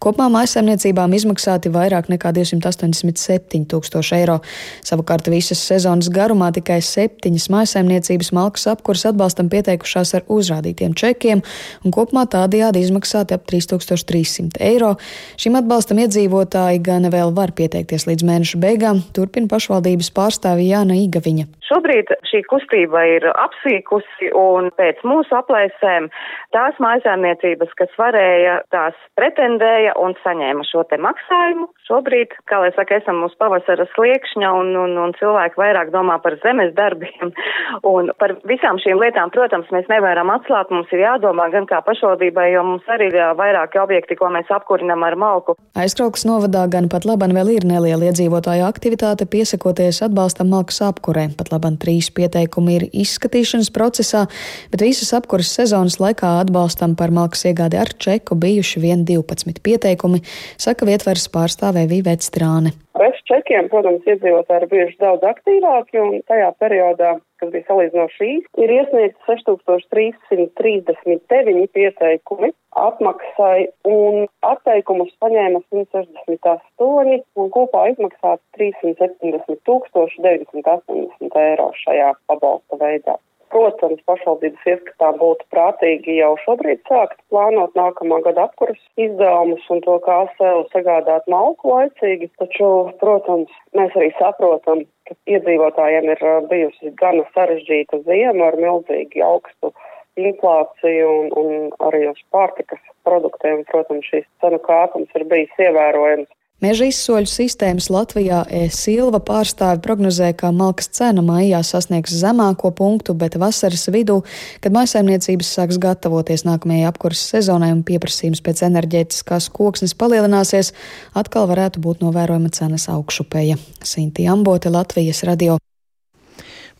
Kopumā 0.00 0.30
mājsaimniecībām 0.38 1.12
izmaksāti 1.18 1.68
vairāk 1.74 2.08
nekā 2.08 2.32
287 2.38 3.68
tūkstoši 3.68 4.16
eiro. 4.16 4.38
Savukārt 4.80 5.28
visas 5.28 5.60
sezonas 5.60 6.08
garumā 6.08 6.48
tikai 6.56 6.80
septiņas 6.80 7.50
mājsaimniecības 7.52 8.32
malkas 8.40 8.64
apkuras 8.72 9.04
atbalstam 9.12 9.52
pieteikušās 9.52 10.16
ar 10.22 10.24
uzrādītiem 10.24 10.96
čekiem, 10.96 11.44
un 11.84 11.98
kopumā 12.00 12.24
tādajādi 12.32 12.86
izmaksāti 12.88 13.36
ap 13.36 13.44
3300 13.52 14.64
eiro. 14.72 14.96
Šim 15.36 15.49
Šim 15.50 15.56
atbalstam 15.58 15.98
iedzīvotāji 15.98 16.78
gan 16.86 17.08
vēl 17.10 17.32
var 17.34 17.50
pieteikties 17.58 18.04
līdz 18.06 18.22
mēneša 18.28 18.58
beigām, 18.62 19.00
turpina 19.10 19.50
pašvaldības 19.50 20.12
pārstāvja 20.14 20.76
Jāna 20.76 20.94
Igaviņa. 20.94 21.48
Šobrīd 21.70 22.10
šī 22.26 22.40
kustība 22.50 23.04
ir 23.06 23.28
apsīkusi 23.30 24.32
un 24.34 24.72
pēc 24.74 25.04
mūsu 25.06 25.36
aplēsēm 25.38 26.08
tās 26.54 26.78
mājasēmniecības, 26.82 27.74
kas 27.78 27.92
varēja, 28.00 28.56
tās 28.74 28.96
pretendēja 29.18 29.94
un 30.02 30.16
saņēma 30.24 30.66
šo 30.66 30.82
te 30.90 30.98
maksājumu. 30.98 31.68
Šobrīd, 31.86 32.34
kā 32.50 32.58
lai 32.64 32.72
saka, 32.74 32.98
esam 32.98 33.22
uz 33.26 33.36
pavasara 33.38 33.86
sliekšņa 33.94 34.50
un, 34.58 34.72
un, 34.82 34.96
un 34.98 35.14
cilvēki 35.20 35.60
vairāk 35.62 35.92
domā 35.94 36.18
par 36.24 36.36
zemes 36.42 36.74
darbiem 36.74 37.30
un 37.92 38.10
par 38.18 38.34
visām 38.50 38.82
šīm 38.82 38.98
lietām, 38.98 39.30
protams, 39.34 39.70
mēs 39.74 39.86
nevaram 39.92 40.34
atslāt, 40.34 40.74
mums 40.74 40.90
ir 40.90 41.04
jādomā 41.04 41.48
gan 41.54 41.70
kā 41.70 41.80
pašvaldībai, 41.86 42.48
jo 42.56 42.66
mums 42.66 42.90
arī 42.90 43.12
ir 43.12 43.20
vairāki 43.38 43.78
objekti, 43.82 44.18
ko 44.18 44.32
mēs 44.34 44.50
apkurinam 44.50 45.06
ar 45.06 45.18
malku. 45.18 45.54
Aizkraukas 45.78 46.26
novadā 46.26 46.66
gan 46.72 46.90
pat 46.90 47.06
laban 47.06 47.34
vēl 47.36 47.54
ir 47.60 47.68
neliela 47.68 48.10
iedzīvotāja 48.10 48.66
aktivitāte, 48.66 49.30
piesakoties 49.30 50.02
atbalstam 50.06 50.50
malkas 50.50 50.82
apkurē. 50.90 51.28
Pat 51.38 51.52
laban 51.60 51.76
trīs 51.76 52.08
pieteikumi 52.16 52.78
ir 52.78 52.86
izskatīšanas 52.88 53.70
procesā, 53.74 54.24
bet 54.72 54.80
visas 54.80 55.12
apkuras 55.16 55.52
sezonas 55.52 56.00
laikā 56.00 56.40
atbalstam 56.40 56.96
par 56.96 57.12
malkas 57.12 57.44
iegādi 57.44 57.76
ar 57.76 57.92
čeku 57.92 58.38
bijuši 58.40 58.80
vien 58.80 59.04
12 59.04 59.60
pieteikumi, 59.60 60.22
saka 60.56 60.88
vietvaras 60.88 61.28
pārstāvē 61.28 61.84
Vīvēt 61.90 62.24
Strāne. 62.24 62.72
Bez 62.96 63.16
čekiem, 63.28 63.68
protams, 63.72 64.06
iedzīvotāji 64.08 64.64
ir 64.64 64.70
bijuši 64.72 64.96
daudz 65.00 65.26
aktīvāki, 65.28 66.00
un 66.00 66.24
tajā 66.28 66.50
periodā, 66.60 67.18
kas 67.40 67.48
bija 67.54 67.64
salīdzinoši 67.68 68.20
īsi, 68.34 68.48
ir 68.62 68.68
iesniegts 68.76 69.22
6339 69.28 71.66
pieteikumi 71.76 72.50
atmaksai, 72.80 73.60
un 73.88 74.14
atteikumus 74.46 75.12
saņēma 75.18 75.58
168, 75.72 77.24
un 77.40 77.46
kopā 77.56 77.80
izmaksāts 77.94 78.44
370 78.58 79.58
tūkstoši 79.66 80.18
980 80.28 81.34
eiro 81.46 81.68
šajā 81.82 82.10
pabalsta 82.30 82.74
veidā. 82.80 83.14
Protams, 83.50 83.98
pašvaldības 84.06 84.66
ieskatā 84.72 85.08
būtu 85.18 85.46
prātīgi 85.50 86.20
jau 86.20 86.30
šobrīd 86.44 86.84
sākt 86.86 87.18
plānot 87.32 87.74
nākamā 87.78 88.20
gada 88.22 88.44
apkuras 88.46 88.78
izdevumus 88.94 89.64
un 89.74 89.82
to, 89.86 89.96
kā 90.04 90.20
sev 90.38 90.62
sagādāt 90.74 91.26
malku 91.34 91.72
laicīgi, 91.72 92.30
taču, 92.38 92.70
protams, 93.02 93.50
mēs 93.74 93.96
arī 93.98 94.12
saprotam, 94.20 94.84
ka 95.10 95.18
iedzīvotājiem 95.34 96.12
ir 96.14 96.22
bijusi 96.52 96.94
gana 97.02 97.26
sarežģīta 97.34 98.04
ziema 98.06 98.52
ar 98.52 98.58
milzīgi 98.62 99.24
augstu 99.26 99.74
inflāciju 100.20 101.10
un, 101.18 101.30
un 101.42 101.70
arī 101.88 102.06
uz 102.10 102.22
pārtikas 102.34 102.82
produktiem, 103.06 103.64
protams, 103.70 104.06
šīs 104.12 104.28
cenu 104.42 104.62
kāpums 104.62 105.10
ir 105.18 105.26
bijis 105.32 105.64
ievērojams. 105.66 106.30
Meža 106.60 106.90
izsoļu 106.90 107.24
sistēmas 107.24 107.86
Latvijā 107.88 108.42
E-Silva 108.52 109.16
pārstāvi 109.24 109.80
prognozē, 109.80 110.34
ka 110.36 110.50
malkas 110.52 110.90
cena 110.92 111.22
maijā 111.24 111.62
sasniegs 111.64 112.12
zemāko 112.20 112.68
punktu, 112.76 113.14
bet 113.16 113.38
vasaras 113.40 113.86
vidū, 113.88 114.18
kad 114.60 114.76
maisaimniecības 114.76 115.54
sāks 115.56 115.80
gatavoties 115.80 116.44
nākamajai 116.44 116.90
apkuras 116.90 117.24
sezonai 117.32 117.72
un 117.72 117.80
pieprasījums 117.88 118.44
pēc 118.44 118.60
enerģētiskās 118.68 119.48
koksnes 119.56 119.96
palielināsies, 119.96 120.74
atkal 121.16 121.48
varētu 121.48 121.80
būt 121.80 122.04
novērojama 122.04 122.52
cenas 122.52 122.90
augšupeja. 122.92 123.56
Sinti 123.80 124.28
Ambote, 124.28 124.68
Latvijas 124.68 125.24
radio. 125.24 125.56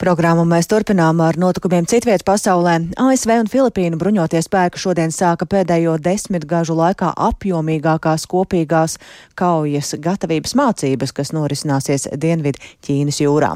Programmu 0.00 0.46
mēs 0.48 0.64
turpinām 0.64 1.18
ar 1.20 1.36
notikumiem 1.36 1.84
citvietas 1.84 2.24
pasaulē. 2.24 2.78
ASV 3.04 3.34
un 3.42 3.48
Filipīnu 3.52 3.98
bruņoties 4.00 4.46
spēki 4.48 4.80
šodien 4.80 5.12
sāka 5.12 5.44
pēdējo 5.44 5.98
desmitgažu 6.00 6.72
laikā 6.78 7.10
apjomīgākās 7.26 8.24
kopīgās 8.30 8.96
kaujas 9.36 9.92
gatavības 10.00 10.56
mācības, 10.56 11.12
kas 11.12 11.34
norisināsies 11.36 12.08
Dienvidu 12.16 12.64
Ķīnas 12.80 13.20
jūrā. 13.20 13.52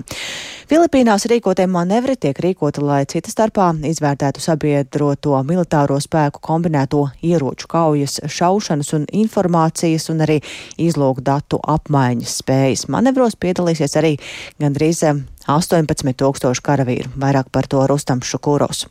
Filipīnās 0.68 1.24
rīkotie 1.32 1.64
manevri 1.64 2.18
tiek 2.20 2.36
rīkoti, 2.36 2.84
lai 2.84 3.06
cita 3.08 3.32
starpā 3.32 3.70
izvērtētu 3.88 4.44
sabiedroto 4.44 5.40
militāro 5.48 5.96
spēku 5.96 6.44
kombinēto 6.44 7.06
ieroču 7.24 7.72
kaujas, 7.72 8.18
šaušanas 8.28 8.92
un 8.98 9.08
informācijas 9.16 10.10
un 10.12 10.20
arī 10.28 10.42
izlūk 10.76 11.24
datu 11.24 11.64
apmaiņas 11.64 12.40
spējas. 12.44 12.90
Manevros 12.92 13.40
piedalīsies 13.40 13.96
arī 13.96 14.18
gandrīz 14.60 15.06
18 15.46 16.16
tūkstoši 16.20 16.64
karavīru. 16.64 17.14
Vairāk 17.20 17.52
par 17.52 17.68
to 17.70 17.86
Rustam 17.86 18.20
Šukūros. 18.24 18.86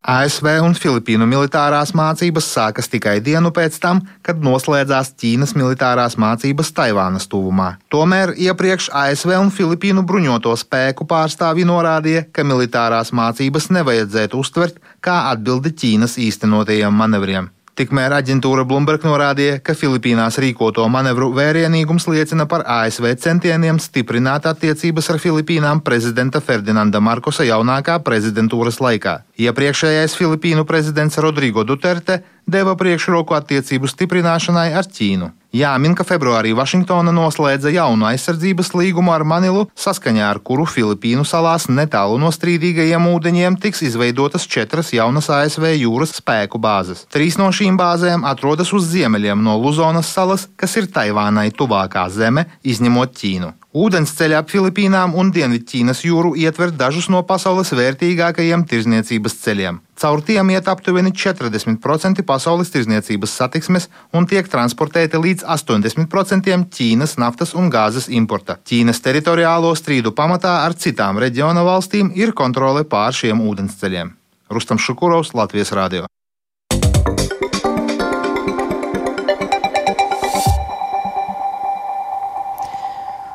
ASV 0.00 0.46
un 0.64 0.72
Filipīnu 0.72 1.26
militārās 1.28 1.90
mācības 1.92 2.46
sākas 2.54 2.88
tikai 2.88 3.18
dienu 3.20 3.50
pēc 3.52 3.76
tam, 3.82 4.00
kad 4.24 4.40
noslēdzās 4.40 5.12
Ķīnas 5.20 5.52
militārās 5.58 6.16
mācības 6.16 6.72
Taivānas 6.72 7.28
tuvumā. 7.28 7.74
Tomēr 7.92 8.32
iepriekš 8.32 8.88
ASV 8.96 9.36
un 9.36 9.52
Filipīnu 9.52 10.06
bruņoto 10.08 10.56
spēku 10.56 11.04
pārstāvji 11.04 11.68
norādīja, 11.68 12.24
ka 12.32 12.46
militārās 12.48 13.12
mācības 13.12 13.68
nevajadzētu 13.76 14.40
uztvert 14.40 14.80
kā 15.04 15.26
atbildi 15.34 15.76
Ķīnas 15.76 16.16
īstenotajiem 16.16 16.96
manevriem. 16.96 17.52
Tikmēr 17.80 18.12
aģentūra 18.12 18.66
Bloomberg 18.68 19.06
norādīja, 19.08 19.54
ka 19.64 19.72
Filipīnās 19.72 20.36
rīkoto 20.42 20.84
manevru 20.92 21.30
vērienīgums 21.32 22.04
liecina 22.12 22.44
par 22.44 22.66
ASV 22.68 23.06
centieniem 23.22 23.78
stiprināt 23.80 24.44
attiecības 24.50 25.08
ar 25.14 25.20
Filipīnām 25.22 25.80
prezidenta 25.86 26.42
Ferdinanda 26.44 27.00
Markosa 27.00 27.46
jaunākā 27.48 27.96
prezidentūras 28.04 28.82
laikā. 28.84 29.14
Iepriekšējais 29.40 30.18
Filipīnu 30.18 30.66
prezidents 30.68 31.16
Rodrigo 31.16 31.62
Duterte 31.64 32.18
deva 32.50 32.74
priekšroku 32.76 33.32
attiecību 33.32 33.88
stiprināšanai 33.88 34.72
ar 34.76 34.84
Ķīnu. 34.84 35.30
Jāmin, 35.56 35.94
ka 35.96 36.04
februārī 36.04 36.52
Vašingtona 36.54 37.10
noslēdza 37.14 37.72
jaunu 37.72 38.04
aizsardzības 38.10 38.74
līgumu 38.76 39.14
ar 39.14 39.24
Manilu, 39.24 39.62
saskaņā 39.80 40.26
ar 40.28 40.42
kuru 40.44 40.66
Filipīnu 40.68 41.24
salās 41.24 41.70
netālu 41.72 42.18
no 42.20 42.28
strīdīgajiem 42.36 43.08
ūdeņiem 43.14 43.56
tiks 43.64 43.80
izveidotas 43.88 44.44
četras 44.44 44.92
jaunas 44.92 45.30
ASV 45.32 45.70
jūras 45.72 46.12
spēku 46.20 46.60
bāzes. 46.60 47.06
Trīs 47.08 47.40
no 47.40 47.48
šīm 47.48 47.80
bāzēm 47.80 48.28
atrodas 48.28 48.74
uz 48.76 48.92
ziemeļiem 48.92 49.40
no 49.46 49.56
Luzonas 49.62 50.12
salas, 50.12 50.50
kas 50.60 50.76
ir 50.76 50.90
Taivānai 50.92 51.48
tuvākā 51.56 52.04
zeme, 52.12 52.44
izņemot 52.60 53.16
Ķīnu. 53.16 53.54
Ūdensceļi 53.70 54.34
ap 54.34 54.48
Filipīnām 54.50 55.12
un 55.14 55.28
Dienvidķīnas 55.30 56.00
jūru 56.02 56.32
ietver 56.34 56.72
dažus 56.74 57.06
no 57.06 57.20
pasaules 57.22 57.70
vērtīgākajiem 57.78 58.64
tirzniecības 58.66 59.36
ceļiem. 59.44 59.78
Caur 59.94 60.24
tiem 60.26 60.50
iet 60.50 60.66
aptuveni 60.72 61.12
40% 61.14 62.24
pasaules 62.26 62.74
tirzniecības 62.74 63.36
satiksmes 63.38 63.86
un 64.10 64.26
tiek 64.26 64.50
transportēti 64.50 65.22
līdz 65.22 65.46
80% 65.46 66.66
Ķīnas 66.74 67.14
naftas 67.22 67.54
un 67.54 67.70
gāzes 67.70 68.10
importa. 68.10 68.58
Ķīnas 68.58 69.04
teritoriālo 69.06 69.70
strīdu 69.78 70.10
pamatā 70.18 70.64
ar 70.64 70.74
citām 70.74 71.22
reģiona 71.22 71.62
valstīm 71.62 72.10
ir 72.18 72.34
kontrole 72.34 72.82
pār 72.82 73.14
šiem 73.14 73.38
ūdensceļiem. 73.38 74.16
Rustam 74.50 74.82
Šukurovs, 74.82 75.30
Latvijas 75.30 75.70
Rādio. 75.70 76.10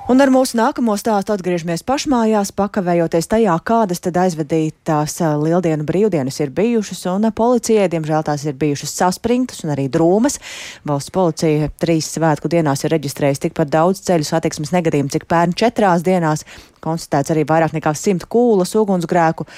Un 0.05 0.21
ar 0.21 0.29
mūsu 0.29 0.53
nākamo 0.59 0.93
stāstu 1.01 1.33
atgriežamies 1.33 1.81
pašmājās, 1.81 2.51
pakavējoties 2.53 3.25
tajā, 3.25 3.55
kādas 3.65 4.03
tad 4.05 4.19
aizvadītās 4.21 5.15
lieldienu 5.41 5.81
brīvdienas 5.87 6.37
ir 6.45 6.51
bijušas, 6.53 6.99
un 7.09 7.25
policijai, 7.33 7.87
diemžēl, 7.89 8.21
tās 8.27 8.43
ir 8.45 8.53
bijušas 8.61 8.93
saspringtas 8.99 9.63
un 9.65 9.73
arī 9.73 9.87
drūmas. 9.89 10.37
Valsts 10.85 11.09
policija 11.15 11.71
trīs 11.81 12.11
svētku 12.13 12.51
dienās 12.53 12.85
ir 12.85 12.93
reģistrējusi 12.93 13.47
tikpat 13.47 13.73
daudz 13.73 14.03
ceļu 14.05 14.29
satiksmes 14.29 14.75
negadījumu, 14.77 15.09
cik 15.09 15.25
pērn 15.25 15.57
četrās 15.57 16.05
dienās. 16.05 16.45
Konstatēts 16.85 17.33
arī 17.33 17.47
vairāk 17.49 17.73
nekā 17.73 17.97
simt 17.97 18.29
kūlas 18.29 18.77
ugunsgrēku. 18.77 19.49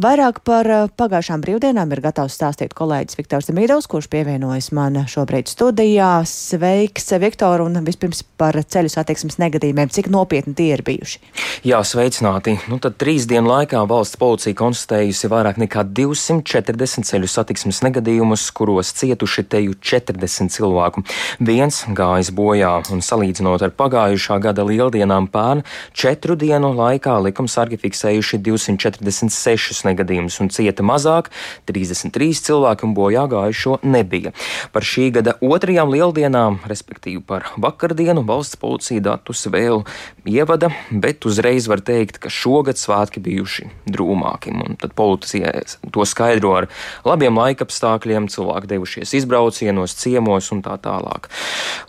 Vairāk 0.00 0.40
par 0.46 0.64
eh, 0.64 0.86
pagājušām 0.96 1.42
brīvdienām 1.44 1.90
ir 1.92 2.00
gatavs 2.00 2.38
stāstīt 2.38 2.72
kolēģis 2.76 3.18
Viktors 3.18 3.48
Demīdovs, 3.50 3.88
kurš 3.92 4.08
pievienojas 4.12 4.70
man 4.72 4.96
šobrīd 5.04 5.50
studijā. 5.52 6.22
Sveiks, 6.28 7.10
Viktor, 7.20 7.60
un 7.60 7.76
vispirms 7.84 8.22
par 8.40 8.56
ceļu 8.56 8.88
satiksmes 8.92 9.36
negadījumiem. 9.42 9.92
Cik 9.92 10.08
nopietni 10.12 10.54
tie 10.56 10.70
ir 10.72 10.84
bijuši? 10.86 11.20
Jā, 11.68 11.82
sveicināti. 11.84 12.56
Nu, 12.72 12.78
tad 12.80 12.96
trīs 13.00 13.26
dienu 13.28 13.50
laikā 13.50 13.82
valsts 13.90 14.16
policija 14.20 14.56
konstatējusi 14.56 15.28
vairāk 15.32 15.60
nekā 15.60 15.84
240 15.92 17.10
ceļu 17.10 17.28
satiksmes 17.28 17.82
negadījumus, 17.84 18.46
kuros 18.56 18.94
cietuši 18.96 19.44
teju 19.52 19.76
40 19.76 20.56
cilvēku. 20.56 21.04
Viens 21.44 21.82
gājis 21.92 22.32
bojā, 22.32 22.72
un 22.94 23.04
salīdzinot 23.04 23.66
ar 23.68 23.76
pagājušā 23.76 24.40
gada 24.40 24.64
lieldienām 24.64 25.28
pērn, 25.32 25.66
četru 25.92 26.38
dienu 26.40 26.72
laikā 26.80 27.18
likumsargi 27.28 27.76
fiksējuši 27.84 28.40
246 28.48 29.81
smagākus 29.82 29.90
negadījumus 29.90 30.40
un 30.40 30.50
cieta 30.50 30.82
mazāk- 30.82 31.30
33 31.66 32.40
cilvēki 32.42 32.84
un 32.84 32.94
bojā 32.94 33.28
gājušo 33.28 33.82
nebija. 33.82 34.32
Par 34.72 34.82
šī 34.82 35.12
gada 35.12 35.34
otrajām 35.40 35.90
lieldienām, 35.90 36.60
respektīvi 36.66 37.24
par 37.26 37.42
vakardienu, 37.58 38.24
valsts 38.24 38.56
policija 38.56 39.00
datus 39.00 39.46
vēl 39.46 39.84
ievada, 40.24 40.70
bet 40.90 41.24
uzreiz 41.24 41.68
var 41.68 41.80
teikt, 41.80 42.18
ka 42.18 42.28
šogad 42.28 42.76
svētki 42.76 43.20
bijuši 43.20 43.70
drūmāki. 43.88 44.52
Un 44.52 44.76
tad 44.76 44.94
policija 44.94 45.62
to 45.90 46.04
skaidro 46.04 46.56
ar 46.56 46.68
labiem 47.04 47.34
laikapstākļiem, 47.34 48.28
cilvēki 48.28 48.66
devušies 48.66 49.14
izbraucienos, 49.14 49.94
ciemos 49.94 50.52
un 50.52 50.62
tā 50.62 50.78
tālāk. 50.78 51.28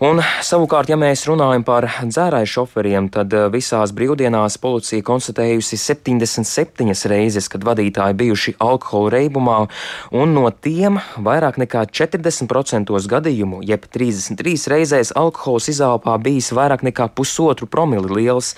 Un 0.02 0.22
savukārt, 0.42 0.90
ja 0.90 0.96
mēs 0.98 1.28
runājam 1.28 1.64
par 1.64 1.88
dzērāju 2.04 2.46
šoferiem, 2.46 3.10
tad 3.10 3.34
visās 3.52 3.92
brīvdienās 3.92 4.58
policija 4.58 5.04
konstatējusi 5.04 5.78
77 5.78 7.08
reizes, 7.08 7.48
kad 7.50 7.64
vadītāji 7.64 7.83
vadītāji 7.84 8.16
bijuši 8.16 8.56
alkohola 8.60 9.12
reibumā, 9.18 9.68
un 10.12 10.34
no 10.34 10.50
tiem 10.52 11.00
vairāk 11.18 11.60
nekā 11.60 11.86
40% 11.92 12.94
gadījumu, 13.10 13.64
jeb 13.64 13.86
33 13.92 14.70
reizēs 14.72 15.14
alkohols 15.16 15.70
izelpā 15.70 16.18
bijis 16.22 16.54
vairāk 16.54 16.84
nekā 16.84 17.10
pusotru 17.14 17.68
promili 17.68 18.24
liels. 18.24 18.56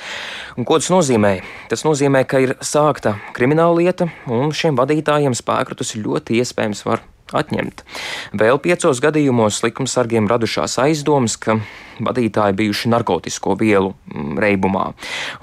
Un 0.57 0.65
ko 0.65 0.77
tas 0.77 0.89
nozīmē? 0.89 1.41
Tas 1.69 1.83
nozīmē, 1.85 2.25
ka 2.25 2.39
ir 2.39 2.55
sākta 2.61 3.17
krimināla 3.33 3.81
lieta, 3.81 4.09
un 4.27 4.53
šiem 4.53 4.77
vadītājiem 4.77 5.35
spēkrutus 5.35 5.95
ļoti 5.97 6.41
iespējams 6.41 6.85
var 6.85 7.01
atņemt. 7.33 7.81
Vēl 8.38 8.59
piecos 8.61 9.01
gadījumos 9.01 9.63
likumsargiem 9.65 10.29
radušās 10.29 10.77
aizdomas, 10.83 11.39
ka 11.41 11.57
vadītāji 12.03 12.58
bijuši 12.60 12.91
narkotisko 12.93 13.55
vielu 13.60 13.93
mm, 13.93 14.38
reibumā. 14.41 14.86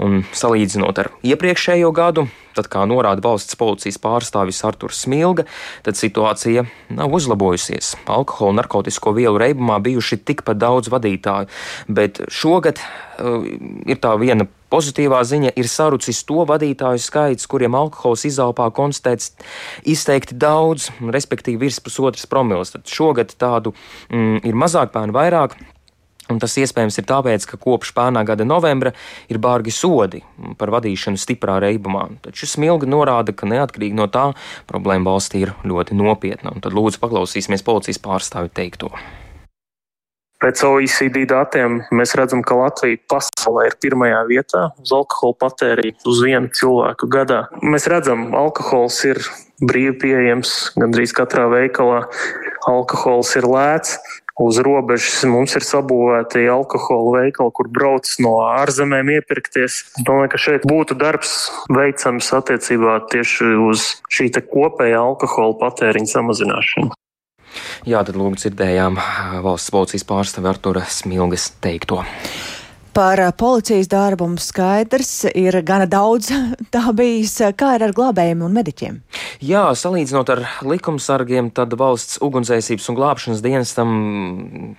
Un 0.02 0.22
salīdzinot 0.36 1.02
ar 1.02 1.10
iepriekšējo 1.26 1.92
gadu, 1.96 2.26
tad, 2.56 2.68
kā 2.72 2.84
norāda 2.88 3.24
valsts 3.24 3.58
policijas 3.58 4.00
pārstāvis 4.02 4.62
Arturs 4.68 5.04
Smilga, 5.06 5.46
tad 5.86 5.98
situācija 5.98 6.66
nav 6.92 7.14
uzlabojusies. 7.18 7.94
Alkohola 8.06 8.52
un 8.52 8.60
narkotisko 8.62 9.14
vielu 9.16 9.40
reibumā 9.40 9.78
bijuši 9.84 10.22
tikpat 10.26 10.60
daudz 10.60 10.92
vadītāju, 10.92 11.48
bet 11.88 12.24
šogad 12.32 12.82
uh, 12.82 13.46
ir 13.86 14.02
tā 14.02 14.16
viena 14.20 14.48
Pozitīvā 14.72 15.18
ziņa 15.28 15.50
ir 15.60 15.66
sarucis 15.68 16.22
to 16.24 16.46
vadītāju 16.48 17.00
skaits, 17.04 17.48
kuriem 17.50 17.74
alkohols 17.76 18.24
izaupā 18.24 18.70
konstatēts 18.72 19.34
izteikti 19.84 20.38
daudz, 20.40 20.88
respektīvi 21.12 21.66
virs 21.66 21.80
pusotras 21.84 22.24
promils. 22.30 22.72
Tad 22.72 22.88
šogad 22.88 23.34
tādu 23.36 23.74
mm, 24.08 24.40
ir 24.48 24.56
mazāk, 24.56 24.94
pērn 24.94 25.12
vairāk. 25.12 25.58
Un 26.32 26.40
tas 26.42 26.56
iespējams 26.56 26.98
ir 27.00 27.08
tāpēc, 27.08 27.46
ka 27.50 27.60
kopš 27.60 27.92
pērnā 27.96 28.24
gada 28.28 28.46
novembra 28.48 28.94
ir 29.28 29.40
bargi 29.42 29.74
sodi 29.74 30.22
par 30.58 30.72
vadīšanu 30.72 31.20
stiprā 31.20 31.58
reibumā. 31.62 32.08
Taču 32.24 32.48
smilgi 32.48 32.88
norāda, 32.88 33.36
ka 33.36 33.48
neatkarīgi 33.50 33.98
no 33.98 34.08
tā 34.12 34.30
problēma 34.70 35.12
valstī 35.12 35.44
ir 35.46 35.56
ļoti 35.68 35.98
nopietna. 35.98 36.54
Un 36.54 36.64
tad 36.64 36.76
lūdzu 36.76 37.02
paklausīsimies 37.02 37.66
policijas 37.66 38.00
pārstāvi 38.02 38.52
teikto. 38.56 38.94
Pēc 40.42 40.58
OECD 40.66 41.20
datiem 41.30 41.76
mēs 41.94 42.16
redzam, 42.18 42.40
ka 42.42 42.56
Latvija 42.58 42.98
pasaulē 43.12 43.68
ir 43.68 43.76
pirmajā 43.84 44.24
vietā 44.26 44.62
uz 44.82 44.90
alkohola 44.96 45.36
patēriņu 45.38 46.08
uz 46.10 46.22
vienu 46.24 46.50
cilvēku 46.58 47.06
gadā. 47.12 47.44
Mēs 47.62 47.86
redzam, 47.92 48.24
alkohols 48.34 48.96
ir 49.06 49.20
brīvi 49.62 49.94
pieejams 50.02 50.72
gandrīz 50.74 51.14
katrā 51.14 51.46
veikalā. 51.52 52.00
Alkohols 52.66 53.30
ir 53.38 53.46
lēts. 53.46 54.00
Uz 54.40 54.56
robežas 54.64 55.26
mums 55.28 55.52
ir 55.58 55.64
sabūvēti 55.66 56.46
alkohola 56.48 57.20
veikali, 57.20 57.52
kur 57.52 57.68
brauc 57.68 58.08
no 58.24 58.38
ārzemēm 58.46 59.10
iepirkties. 59.18 59.82
Es 59.92 60.06
domāju, 60.06 60.32
ka 60.32 60.40
šeit 60.40 60.64
būtu 60.68 60.96
darbs 60.96 61.50
veicams 61.68 62.32
attiecībā 62.40 62.96
tieši 63.12 63.52
uz 63.68 63.84
šī 64.08 64.30
kopējā 64.40 65.04
alkohola 65.04 65.58
patēriņa 65.60 66.14
samazināšanu. 66.14 66.96
Jā, 67.84 68.00
tad 68.06 68.16
lūk, 68.16 68.38
dzirdējām 68.40 68.96
valsts 69.44 69.72
policijas 69.74 70.08
pārstāvi 70.08 70.48
Artura 70.48 70.86
Smilgas 70.88 71.50
teikto. 71.60 72.00
Par 72.92 73.20
policijas 73.40 73.88
darbu 73.88 74.26
mums 74.28 74.50
skaidrs 74.50 75.24
ir 75.32 75.56
gana 75.64 75.86
daudz 75.88 76.28
tā 76.74 76.90
bijis. 76.92 77.38
Kā 77.56 77.70
ir 77.78 77.86
ar 77.86 77.94
glābējiem 77.96 78.42
un 78.44 78.52
mediķiem? 78.52 78.98
Jā, 79.40 79.62
salīdzinot 79.78 80.32
ar 80.34 80.42
likumsargiem, 80.68 81.48
tad 81.56 81.72
valsts 81.80 82.20
ugunsdzēsības 82.20 82.90
un 82.92 82.98
glābšanas 82.98 83.40
dienestam, 83.44 83.96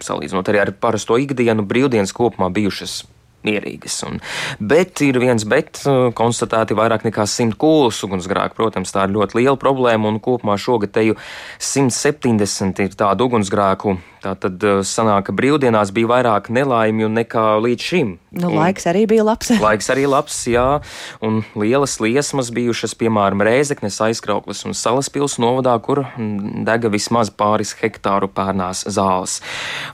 salīdzinot 0.05 0.53
arī 0.53 0.61
ar 0.61 0.73
parasto 0.77 1.17
ikdienu, 1.17 1.65
brīvdienas 1.65 2.13
kopumā 2.13 2.51
bijušas 2.53 3.01
mierīgas. 3.43 3.97
Un, 4.07 4.21
bet 4.61 5.01
ir 5.03 5.17
viens 5.21 5.45
bet, 5.49 5.81
uh, 5.87 6.11
konstatēti 6.15 6.77
vairāk 6.77 7.07
nekā 7.07 7.25
100 7.27 7.57
kūlas 7.59 7.99
ugunsgrēku. 8.05 8.57
Protams, 8.61 8.93
tā 8.93 9.07
ir 9.07 9.17
ļoti 9.17 9.41
liela 9.41 9.57
problēma, 9.59 10.13
un 10.13 10.21
kopumā 10.23 10.59
šogad 10.61 10.93
teju 10.95 11.17
170 11.57 12.85
ir 12.85 12.97
tādu 12.99 13.27
ugunsgrēku, 13.27 13.97
Tā 14.23 14.37
tad 14.39 14.61
uh, 14.63 14.79
sanāk, 14.87 15.25
ka 15.27 15.33
brīvdienās 15.35 15.91
bija 15.91 16.07
vairāk 16.07 16.47
nelaimju 16.53 17.09
nekā 17.11 17.47
līdz 17.59 17.87
šim. 17.89 18.13
Nu, 18.33 18.49
un 18.49 18.55
laiks 18.55 18.87
arī 18.87 19.03
bija 19.09 19.25
labs. 19.27 19.51
laiks 19.65 19.89
arī 19.91 20.05
labs, 20.09 20.37
jā, 20.47 20.79
un 21.21 21.41
lielas 21.59 21.97
liesmas 21.99 22.47
bijušas, 22.55 22.95
piemēram, 22.97 23.43
Rēzeknes 23.43 23.99
aizkrauklis 24.07 24.63
un 24.65 24.77
Salaspils 24.77 25.35
novadā, 25.43 25.75
kur 25.83 26.05
dega 26.65 26.89
vismaz 26.93 27.29
pāris 27.35 27.75
hektāru 27.81 28.29
pērnās 28.31 28.85
zāles. 28.95 29.41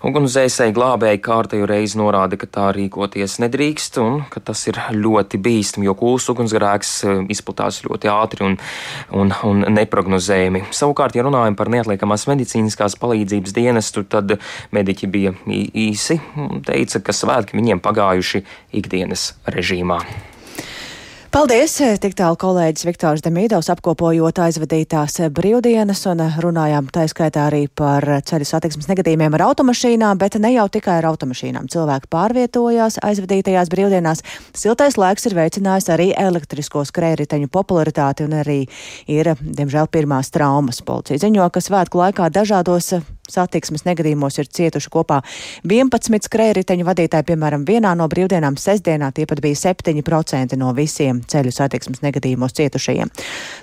Ugunsdzēsēji 0.05 0.75
glābēji 0.77 1.23
kārtējo 1.25 1.67
reizi 1.69 1.97
norāda, 1.99 2.37
ka 2.37 2.47
tā 2.47 2.69
rīkoties 2.77 3.39
nedrīkst 3.41 3.99
un 4.03 4.21
ka 4.29 4.43
tas 4.51 4.61
ir 4.69 4.77
ļoti 4.93 5.41
bīstami, 5.41 5.89
jo 5.89 5.97
kūls 5.97 6.29
ugunsgrēks 6.35 6.93
uh, 7.09 7.25
izplatās 7.33 7.81
ļoti 7.87 8.13
ātri 8.13 8.45
un, 8.45 8.59
un, 9.09 9.33
un 9.49 9.65
neprognozējami. 9.73 10.67
Savukārt, 10.75 11.17
ja 11.17 11.25
runājam 11.25 11.57
par 11.59 11.73
neatliekamās 11.73 12.29
medicīniskās 12.29 12.95
palīdzības 13.01 13.57
dienestu, 13.57 14.05
tad 14.07 14.18
mediķi 14.75 15.11
bija 15.11 15.35
īsi 15.47 16.19
un 16.37 16.63
teica, 16.65 17.01
ka 17.03 17.15
svētki 17.15 17.59
viņiem 17.59 17.83
pagājuši 17.83 18.43
ikdienas 18.79 19.33
režīmā. 19.49 20.01
Paldies! 21.29 21.75
Tik 22.01 22.15
tālu 22.17 22.33
kolēģis 22.41 22.87
Viktors 22.87 23.21
Demīdovs 23.21 23.67
apkopojot 23.69 24.39
aizvadītās 24.41 25.19
brīvdienas 25.29 25.99
un 26.09 26.23
runājām 26.41 26.87
taiskaitā 26.89 27.43
arī 27.51 27.67
par 27.69 28.01
ceļu 28.25 28.47
satiksmes 28.49 28.89
negadījumiem 28.89 29.37
ar 29.37 29.43
automašīnām, 29.51 30.17
bet 30.17 30.39
ne 30.41 30.55
jau 30.55 30.65
tikai 30.73 30.95
ar 30.97 31.09
automašīnām. 31.11 31.67
Cilvēki 31.69 32.09
pārvietojās 32.09 32.97
aizvadītajās 33.05 33.69
brīvdienās. 33.69 34.25
Siltais 34.57 34.97
laiks 34.97 35.29
ir 35.29 35.37
veicinājis 35.37 35.91
arī 35.93 36.09
elektrisko 36.17 36.81
skrējriteņu 36.89 37.51
popularitāti 37.53 38.25
un 38.25 38.33
arī 38.41 38.63
ir, 39.05 39.35
diemžēl, 39.37 39.85
pirmās 39.93 40.33
traumas. 40.33 40.81
Policija 40.81 41.21
ziņo, 41.27 41.45
ka 41.53 41.61
svētku 41.61 42.01
laikā 42.01 42.33
dažādos 42.33 42.95
satiksmes 43.29 43.85
negadījumos 43.85 44.41
ir 44.41 44.49
cietuši 44.49 44.89
kopā 44.89 45.21
11 45.61 46.25
skrējriteņu 46.25 46.89
vadītāji, 46.89 47.29
piemēram, 47.29 47.69
vienā 47.69 47.93
no 47.93 48.09
brīvdienām 48.09 48.57
sestdienā 48.57 49.13
tie 49.13 49.29
pat 49.29 49.43
bija 49.45 49.61
7% 49.69 50.57
no 50.57 50.73
visiem 50.73 51.18
ceļu 51.29 51.53
satiksmes 51.53 52.03
negadījumos 52.05 52.55
cietušajiem. 52.57 53.11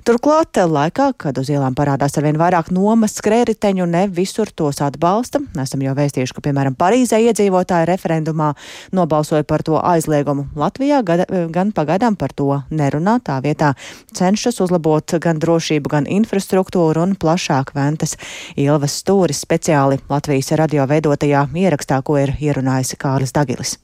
Turklāt 0.07 0.59
laikā, 0.61 1.11
kad 1.19 1.38
uz 1.40 1.51
ielām 1.53 1.77
parādās 1.79 2.16
arvien 2.19 2.38
vairāk 2.40 2.71
nomas 2.75 3.16
skrējriteņu, 3.21 3.87
ne 3.90 4.07
visur 4.12 4.51
tos 4.55 4.83
atbalsta. 4.85 5.40
Esam 5.62 5.85
jau 5.85 5.95
vēstījuši, 5.97 6.37
ka, 6.37 6.45
piemēram, 6.49 6.77
Parīzē 6.79 7.21
iedzīvotāji 7.29 7.88
referendumā 7.90 8.53
nobalsoja 8.97 9.47
par 9.49 9.64
to 9.66 9.79
aizliegumu. 9.81 10.49
Latvijā 10.59 11.03
gada, 11.07 11.27
gan 11.53 11.73
pagaidām 11.77 12.19
par 12.19 12.35
to 12.37 12.61
nerunā, 12.71 13.19
tā 13.25 13.38
vietā 13.45 13.73
cenšas 14.16 14.61
uzlabot 14.64 15.16
gan 15.23 15.40
drošību, 15.42 15.92
gan 15.92 16.11
infrastruktūru 16.19 17.07
un 17.07 17.16
plašāk 17.21 17.75
ventas 17.77 18.16
Ilvas 18.57 19.01
stūris 19.03 19.42
speciāli 19.47 20.01
Latvijas 20.11 20.53
radio 20.59 20.87
veidotajā 20.90 21.49
ierakstā, 21.57 22.03
ko 22.03 22.21
ir 22.21 22.37
ierunājis 22.40 22.97
Kārlis 23.01 23.35
Dagilis. 23.37 23.79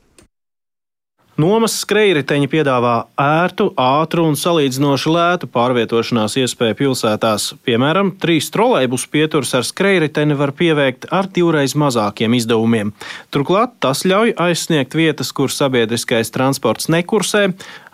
Nomas 1.41 1.79
skrejriteņi 1.81 2.49
piedāvā 2.53 3.07
ērtu, 3.17 3.71
ātru 3.81 4.27
un 4.29 4.35
salīdzinoši 4.37 5.13
lētu 5.15 5.49
pārvietošanās 5.49 6.37
iespēju 6.43 6.77
pilsētās. 6.77 7.47
Piemēram, 7.65 8.11
trīs 8.21 8.51
trolēļus 8.53 9.07
pieturs 9.09 9.55
ar 9.57 9.65
skrejriteni 9.65 10.37
var 10.37 10.53
pieveikt 10.53 11.09
ar 11.09 11.31
divreiz 11.33 11.73
mazākiem 11.73 12.37
izdevumiem. 12.37 12.93
Turklāt 13.33 13.79
tas 13.81 14.05
ļauj 14.05 14.35
aizsniegt 14.45 14.93
vietas, 14.93 15.33
kur 15.33 15.49
sabiedriskais 15.49 16.35
transports 16.37 16.93
nekursē. 16.93 17.47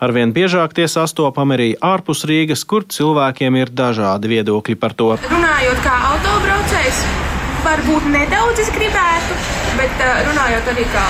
Arvien 0.03 0.35
biežāk 0.35 0.74
tie 0.74 0.90
sastopam 0.90 1.55
arī 1.55 1.77
ārpus 1.79 2.27
Rīgas, 2.27 2.66
kur 2.66 2.90
cilvēkiem 2.90 3.62
ir 3.62 3.70
dažādi 3.70 4.35
viedokļi 4.35 4.81
par 4.83 4.98
to. 4.98 5.14
Runājot 5.31 5.85
kā 5.87 5.98
autobraucējs, 6.11 7.05
varbūt 7.62 8.14
nedaudz 8.18 8.66
es 8.66 8.74
gribētu, 8.74 9.44
bet 9.79 10.03
uh, 10.03 10.24
runājot 10.27 10.74
arī 10.74 10.90
kā 10.90 11.07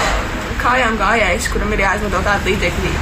kājām 0.59 0.97
gājējs, 0.99 1.49
kuram 1.53 1.73
ir 1.75 1.83
jāizmanto 1.85 2.21
tādi 2.27 2.53
līdzekļi, 2.53 2.93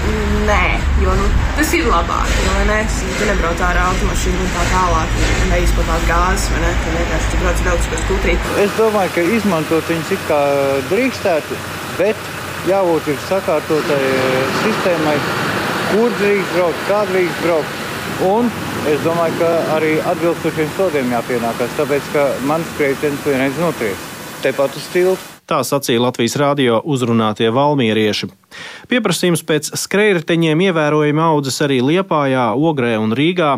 nē, 0.49 0.65
jo 1.03 1.15
nu, 1.19 1.27
tas 1.57 1.73
ir 1.79 1.89
labāk. 1.91 2.33
Jo, 2.45 2.55
ne, 2.69 2.79
tu 3.19 3.29
nebrauc 3.29 3.63
ārā 3.69 3.87
automašīnu 3.93 4.45
un 4.45 4.53
tā 4.55 4.65
tālāk, 4.73 5.19
neizplatās 5.53 6.07
gāzes, 6.11 6.47
vai 6.53 6.63
ne, 6.65 6.73
tu 6.83 6.95
vienkārši 6.97 7.33
tu 7.33 7.43
brauc 7.43 7.63
elektriskos 7.67 8.07
kūtrīt. 8.11 8.51
Es 8.65 8.75
domāju, 8.79 9.15
ka 9.17 9.27
izmantot 9.39 9.93
viņus 9.93 10.15
it 10.17 10.25
kā 10.31 10.41
drīkstētu, 10.93 11.61
bet 12.01 12.31
jābūt 12.71 13.13
ir 13.13 13.23
sakārtotai 13.27 14.03
sistēmai, 14.63 15.17
kur 15.93 16.17
drīkst 16.21 16.57
braukt, 16.57 16.83
kā 16.91 17.05
drīkst 17.13 17.45
braukt. 17.47 17.85
Un 18.27 18.51
es 18.89 19.01
domāju, 19.05 19.37
ka 19.43 19.55
arī 19.77 19.97
atbilstošiem 20.13 20.69
sodiem 20.79 21.13
jāpienākās, 21.13 21.79
tāpēc 21.81 22.13
ka 22.15 22.29
mans 22.49 22.69
skrejceļš 22.75 23.25
vienreiz 23.29 23.59
notries 23.61 24.13
tepat 24.45 24.77
uz 24.79 24.93
tiltu. 24.95 25.36
Tā 25.47 25.61
sacīja 25.63 26.01
Latvijas 26.03 26.35
radio 26.43 26.81
uzrunātie 26.83 27.53
valmierieši. 27.55 28.27
Pieprasījums 28.91 29.45
pēc 29.47 29.69
skrejriteņiem 29.79 30.65
ievērojami 30.65 31.23
audzes 31.23 31.61
arī 31.63 31.77
Liepājā, 31.87 32.49
Ogrē 32.59 32.97
un 32.99 33.15
Rīgā. 33.15 33.53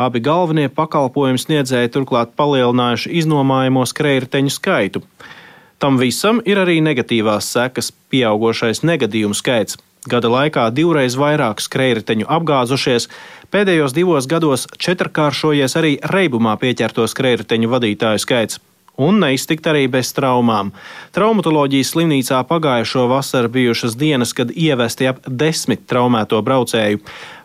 Abi 0.00 0.24
galvenie 0.24 0.70
pakalpojumu 0.72 1.42
sniedzēji 1.42 1.92
turklāt 1.92 2.32
palielinājuši 2.40 3.12
iznomājamo 3.20 3.84
skrejriteņu 3.92 4.56
skaitu. 4.56 5.04
Tam 5.76 6.00
visam 6.00 6.40
ir 6.48 6.64
arī 6.64 6.80
negatīvās 6.80 7.52
sekas- 7.52 7.92
pieaugušais 8.10 8.80
negadījumu 8.80 9.36
skaits. 9.36 9.76
Gada 10.08 10.32
laikā 10.32 10.70
divreiz 10.72 11.12
vairāk 11.16 11.60
skrejriteņu 11.60 12.24
apgāzušies, 12.24 13.08
pēdējos 13.52 13.92
divos 13.92 14.26
gados 14.26 14.66
četrkāršojies 14.78 15.76
arī 15.76 16.00
reibumā 16.00 16.56
pieķerto 16.56 17.04
skrejriteņu 17.04 17.68
vadītāju 17.68 18.20
skaits 18.20 18.58
un 18.96 19.18
neiztikt 19.22 19.66
arī 19.70 19.86
bez 19.90 20.12
traumām. 20.16 20.72
Traumatoloģijas 21.14 21.94
slimnīcā 21.94 22.40
pagājušo 22.48 23.06
vasaru 23.10 23.50
bijušas 23.56 23.96
dienas, 23.98 24.34
kad 24.36 24.52
ievesti 24.54 25.10
ap 25.10 25.22
desmit 25.26 25.86
traumēto 25.90 26.40
braucēju. 26.44 27.02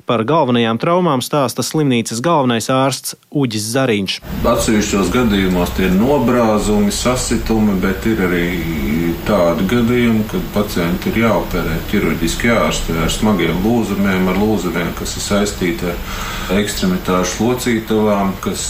Par 0.09 0.23
galvenajām 0.25 0.79
traumām 0.81 1.21
stāsta 1.21 1.61
slimnīcas 1.61 2.17
galvenais 2.25 2.65
ārsts 2.73 3.13
Uģis 3.29 3.67
Zariņš. 3.75 4.13
Atsevišķos 4.41 5.11
gadījumos 5.13 5.69
tie 5.77 5.85
ir 5.85 5.91
nobrāzumi, 5.99 6.89
sasitumi, 6.89 7.75
bet 7.83 8.07
ir 8.09 8.23
arī 8.25 8.47
tādi 9.27 9.67
gadījumi, 9.69 10.23
kad 10.31 10.47
pacienti 10.55 11.11
ir 11.11 11.19
jāoperē 11.27 11.77
ķirurģiski 11.91 12.49
ārsti 12.55 12.97
ar 13.03 13.13
smagiem 13.13 13.61
lūzumiem, 13.61 14.31
ar 14.33 14.41
lūzumiem, 14.41 14.89
kas 14.97 15.13
ir 15.19 15.25
saistīti 15.27 15.91
ar 15.93 16.57
ekstremitāšu 16.57 17.45
locītavām, 17.45 18.33
kas 18.41 18.65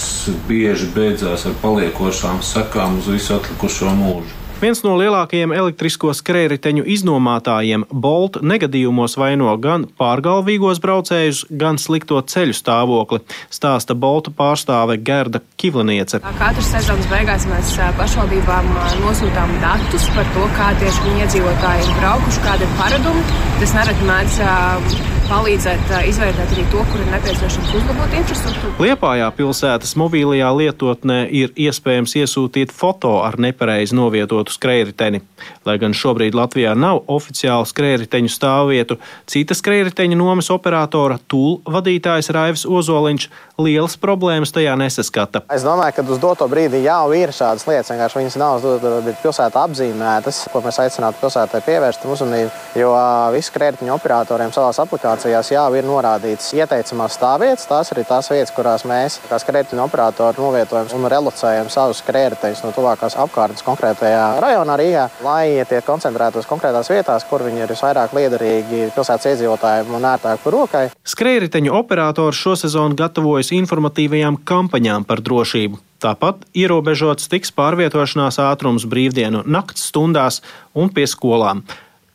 bieži 0.51 0.91
beidzās 0.91 1.47
ar 1.47 1.55
paliekošām 1.63 2.43
sekām 2.43 2.99
uz 2.99 3.07
visu 3.15 3.37
atlikušo 3.39 3.95
mūžu. 4.01 4.38
Viens 4.59 4.81
no 4.83 4.97
lielākajiem 4.99 5.53
elektrisko 5.55 6.11
skrējriteņu 6.11 6.81
iznomātājiem 6.91 7.85
Bolt 7.95 8.41
negadījumos 8.43 9.13
vaino 9.15 9.53
gan 9.63 9.85
pārgalvīgos 10.01 10.81
braucējus, 10.83 11.45
gan 11.61 11.79
slikto 11.79 12.19
ceļu 12.19 12.57
stāvokli, 12.57 13.21
stāsta 13.55 13.95
Bolta 13.95 14.33
pārstāve 14.35 14.97
Gerda 14.99 15.39
Kivliniece. 15.55 16.19
Katras 16.41 16.73
sezonas 16.73 17.07
beigās 17.07 17.47
mēs 17.47 17.71
pašvaldībām 18.01 18.67
nosūtām 19.05 19.55
datus 19.63 20.09
par 20.17 20.27
to, 20.35 20.49
kā 20.59 20.73
tieši 20.83 21.05
viņu 21.07 21.23
iedzīvotāji 21.23 21.87
ir 21.87 21.95
braukuši, 22.01 22.43
kāda 22.49 22.67
ir 22.67 22.75
paradumi. 22.81 23.23
Tas 23.63 23.77
nereti 23.79 24.11
mēdz 24.11 25.07
palīdzēt 25.29 25.91
izvērtēt 26.09 26.53
arī 26.55 26.63
to, 26.73 26.83
kur 26.89 27.01
ir 27.03 27.09
nepieciešams 27.13 27.73
uzlabot 27.77 28.13
infrastruktūru. 28.17 28.71
Liepājā 28.81 29.27
pilsētas 29.37 29.93
mobilajā 29.99 30.49
lietotnē 30.57 31.19
ir 31.41 31.53
iespējams 31.53 32.15
iesūtīt 32.23 32.73
foto 32.73 33.19
ar 33.21 33.37
nepareizi 33.41 33.97
novietotu 33.97 34.48
skrējriteni. 34.53 35.21
Lai 35.67 35.77
gan 35.81 35.95
šobrīd 35.95 36.37
Latvijā 36.37 36.75
nav 36.77 37.03
oficiālu 37.11 37.67
skrējriteņu 37.69 38.31
stāvvietu, 38.33 38.99
cita 39.29 39.57
skrējriteņu 39.57 40.17
nomas 40.19 40.51
operatora 40.53 41.19
tūl 41.31 41.59
vadītājs 41.69 42.31
Raivs 42.35 42.65
Ozoliņš 42.69 43.29
lielas 43.59 43.97
problēmas 43.99 44.53
tajā 44.55 44.75
nesaskata. 44.79 45.43
Es 45.53 45.65
domāju, 45.67 45.97
ka 45.99 46.07
uz 46.15 46.21
doto 46.21 46.47
brīdi 46.51 46.83
jau 46.85 47.11
ir 47.17 47.33
šādas 47.35 47.67
lietas, 47.69 47.91
vienkārši 47.93 48.21
viņas 48.21 48.39
nav 48.39 48.59
uz 48.59 49.13
pilsētā 49.23 49.65
apzīmētas, 49.67 50.45
ko 50.53 50.63
mēs 50.65 50.81
aicinātu 50.85 51.21
pilsētai 51.23 51.63
pievērst 51.65 52.07
uzmanību, 52.09 52.53
jo 52.79 52.93
visi 53.35 53.51
skrējriteņu 53.51 53.95
operatoriem 53.95 54.53
savās 54.55 54.79
aplikācijās 54.83 55.19
aplikācijās 55.19 55.51
jau 55.51 55.67
ir 55.75 55.85
norādīts 55.87 56.53
ieteicamās 56.53 57.15
stāvvietas. 57.17 57.67
Tās 57.69 57.91
ir 57.91 58.03
tās 58.07 58.29
vietas, 58.31 58.53
kurās 58.55 58.85
mēs, 58.87 59.19
kā 59.29 59.39
skrējēju 59.39 59.81
operatori, 59.83 60.39
novietojam 60.39 60.87
un 60.95 61.07
relocējam 61.11 61.69
savus 61.69 62.01
skrējējus 62.03 62.63
no 62.63 62.71
tuvākās 62.75 63.17
apkārtnes 63.19 63.65
konkrētajā 63.65 64.39
rajonā 64.43 64.77
Rīgā, 64.79 65.05
lai 65.25 65.65
tie 65.69 65.81
koncentrētos 65.85 66.47
konkrētās 66.49 66.89
vietās, 66.91 67.25
kur 67.29 67.43
viņi 67.45 67.63
ir 67.63 67.73
visvairāk 67.73 68.13
liederīgi 68.15 68.89
pilsētas 68.95 69.31
iedzīvotājiem 69.33 69.93
un 69.97 70.07
ērtāk 70.11 70.45
rokai. 70.45 70.85
Skrējēju 71.03 71.73
operators 71.75 72.39
šosezon 72.39 72.95
gatavojas 72.99 73.48
informatīvajām 73.55 74.39
kampaņām 74.47 75.05
par 75.09 75.21
drošību. 75.25 75.79
Tāpat 75.99 76.45
ierobežots 76.55 77.27
tiks 77.31 77.51
pārvietošanās 77.55 78.39
ātrums 78.39 78.87
brīvdienu 78.87 79.43
nakts 79.45 79.89
stundās 79.91 80.39
un 80.73 80.91
pie 80.95 81.07
skolām. 81.09 81.65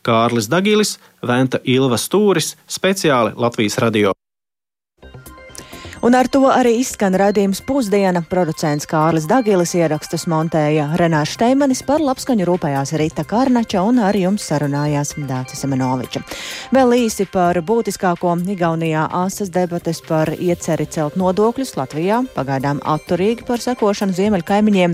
Kārlis 0.05 0.49
Dagilis, 0.49 0.97
Venta 1.25 1.61
Ilva 1.63 1.97
Stūris, 2.01 2.55
speciāli 2.65 3.33
Latvijas 3.37 3.77
radio. 3.81 4.13
Un 6.05 6.13
ar 6.13 6.27
to 6.29 6.43
arī 6.53 6.75
izskan 6.83 7.15
raidījums 7.17 7.63
pusdiena. 7.65 8.21
Producents 8.29 8.85
Kārlis 8.85 9.23
Dagilis 9.25 9.71
ierakstus 9.73 10.27
montēja 10.29 10.91
Renāša 11.01 11.33
Steimanis 11.33 11.79
par 11.87 12.03
labskaņu 12.05 12.45
rūpējās 12.45 12.91
Rita 13.01 13.23
Karnača 13.25 13.81
un 13.81 14.03
ar 14.05 14.13
jums 14.13 14.45
sarunājās 14.45 15.15
Dācis 15.25 15.63
Semenoviča. 15.65 16.21
Vēl 16.77 16.93
īsi 16.99 17.25
par 17.25 17.57
būtiskāko 17.65 18.35
Igaunijā 18.53 19.07
asas 19.17 19.49
debates 19.49 20.03
par 20.05 20.29
ieceri 20.37 20.85
celt 20.85 21.17
nodokļus 21.17 21.73
Latvijā, 21.79 22.21
pagaidām 22.37 22.83
atturīgi 22.85 23.47
par 23.49 23.65
sekošanu 23.65 24.13
ziemeļkaimiņiem. 24.13 24.93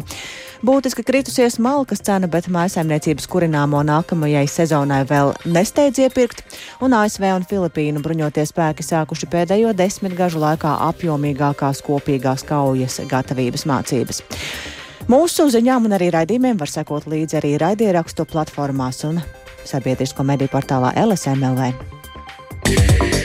Būtiski 0.61 1.01
kritusies 1.01 1.55
malkas 1.57 2.03
cena, 2.05 2.27
bet 2.29 2.45
mājsaimniecības 2.53 3.25
kurināmo 3.31 3.79
nākamajai 3.81 4.43
sezonai 4.45 4.99
vēl 5.09 5.31
nesteidz 5.49 6.03
iepirkt, 6.03 6.43
un 6.85 6.93
ASV 6.93 7.25
un 7.33 7.47
Filipīnu 7.49 8.03
bruņotie 8.05 8.43
spēki 8.45 8.85
sākuši 8.85 9.29
pēdējo 9.31 9.71
desmitgažu 9.73 10.41
laikā 10.43 10.75
apjomīgākās 10.91 11.81
kopīgās 11.87 12.45
kaujas 12.45 12.99
gatavības 13.09 13.65
mācības. 13.71 14.21
Mūsu 15.09 15.47
ziņām 15.49 15.89
un 15.89 15.97
arī 15.97 16.11
raidījumiem 16.13 16.61
var 16.61 16.69
sekot 16.69 17.09
līdzi 17.09 17.41
arī 17.41 17.55
raidierakstu 17.61 18.27
platformās 18.29 19.01
un 19.09 19.17
sabiedrisko 19.65 20.27
mediju 20.29 20.53
portālā 20.53 20.93
LSMLV. 21.07 21.73
Yeah. 22.69 23.20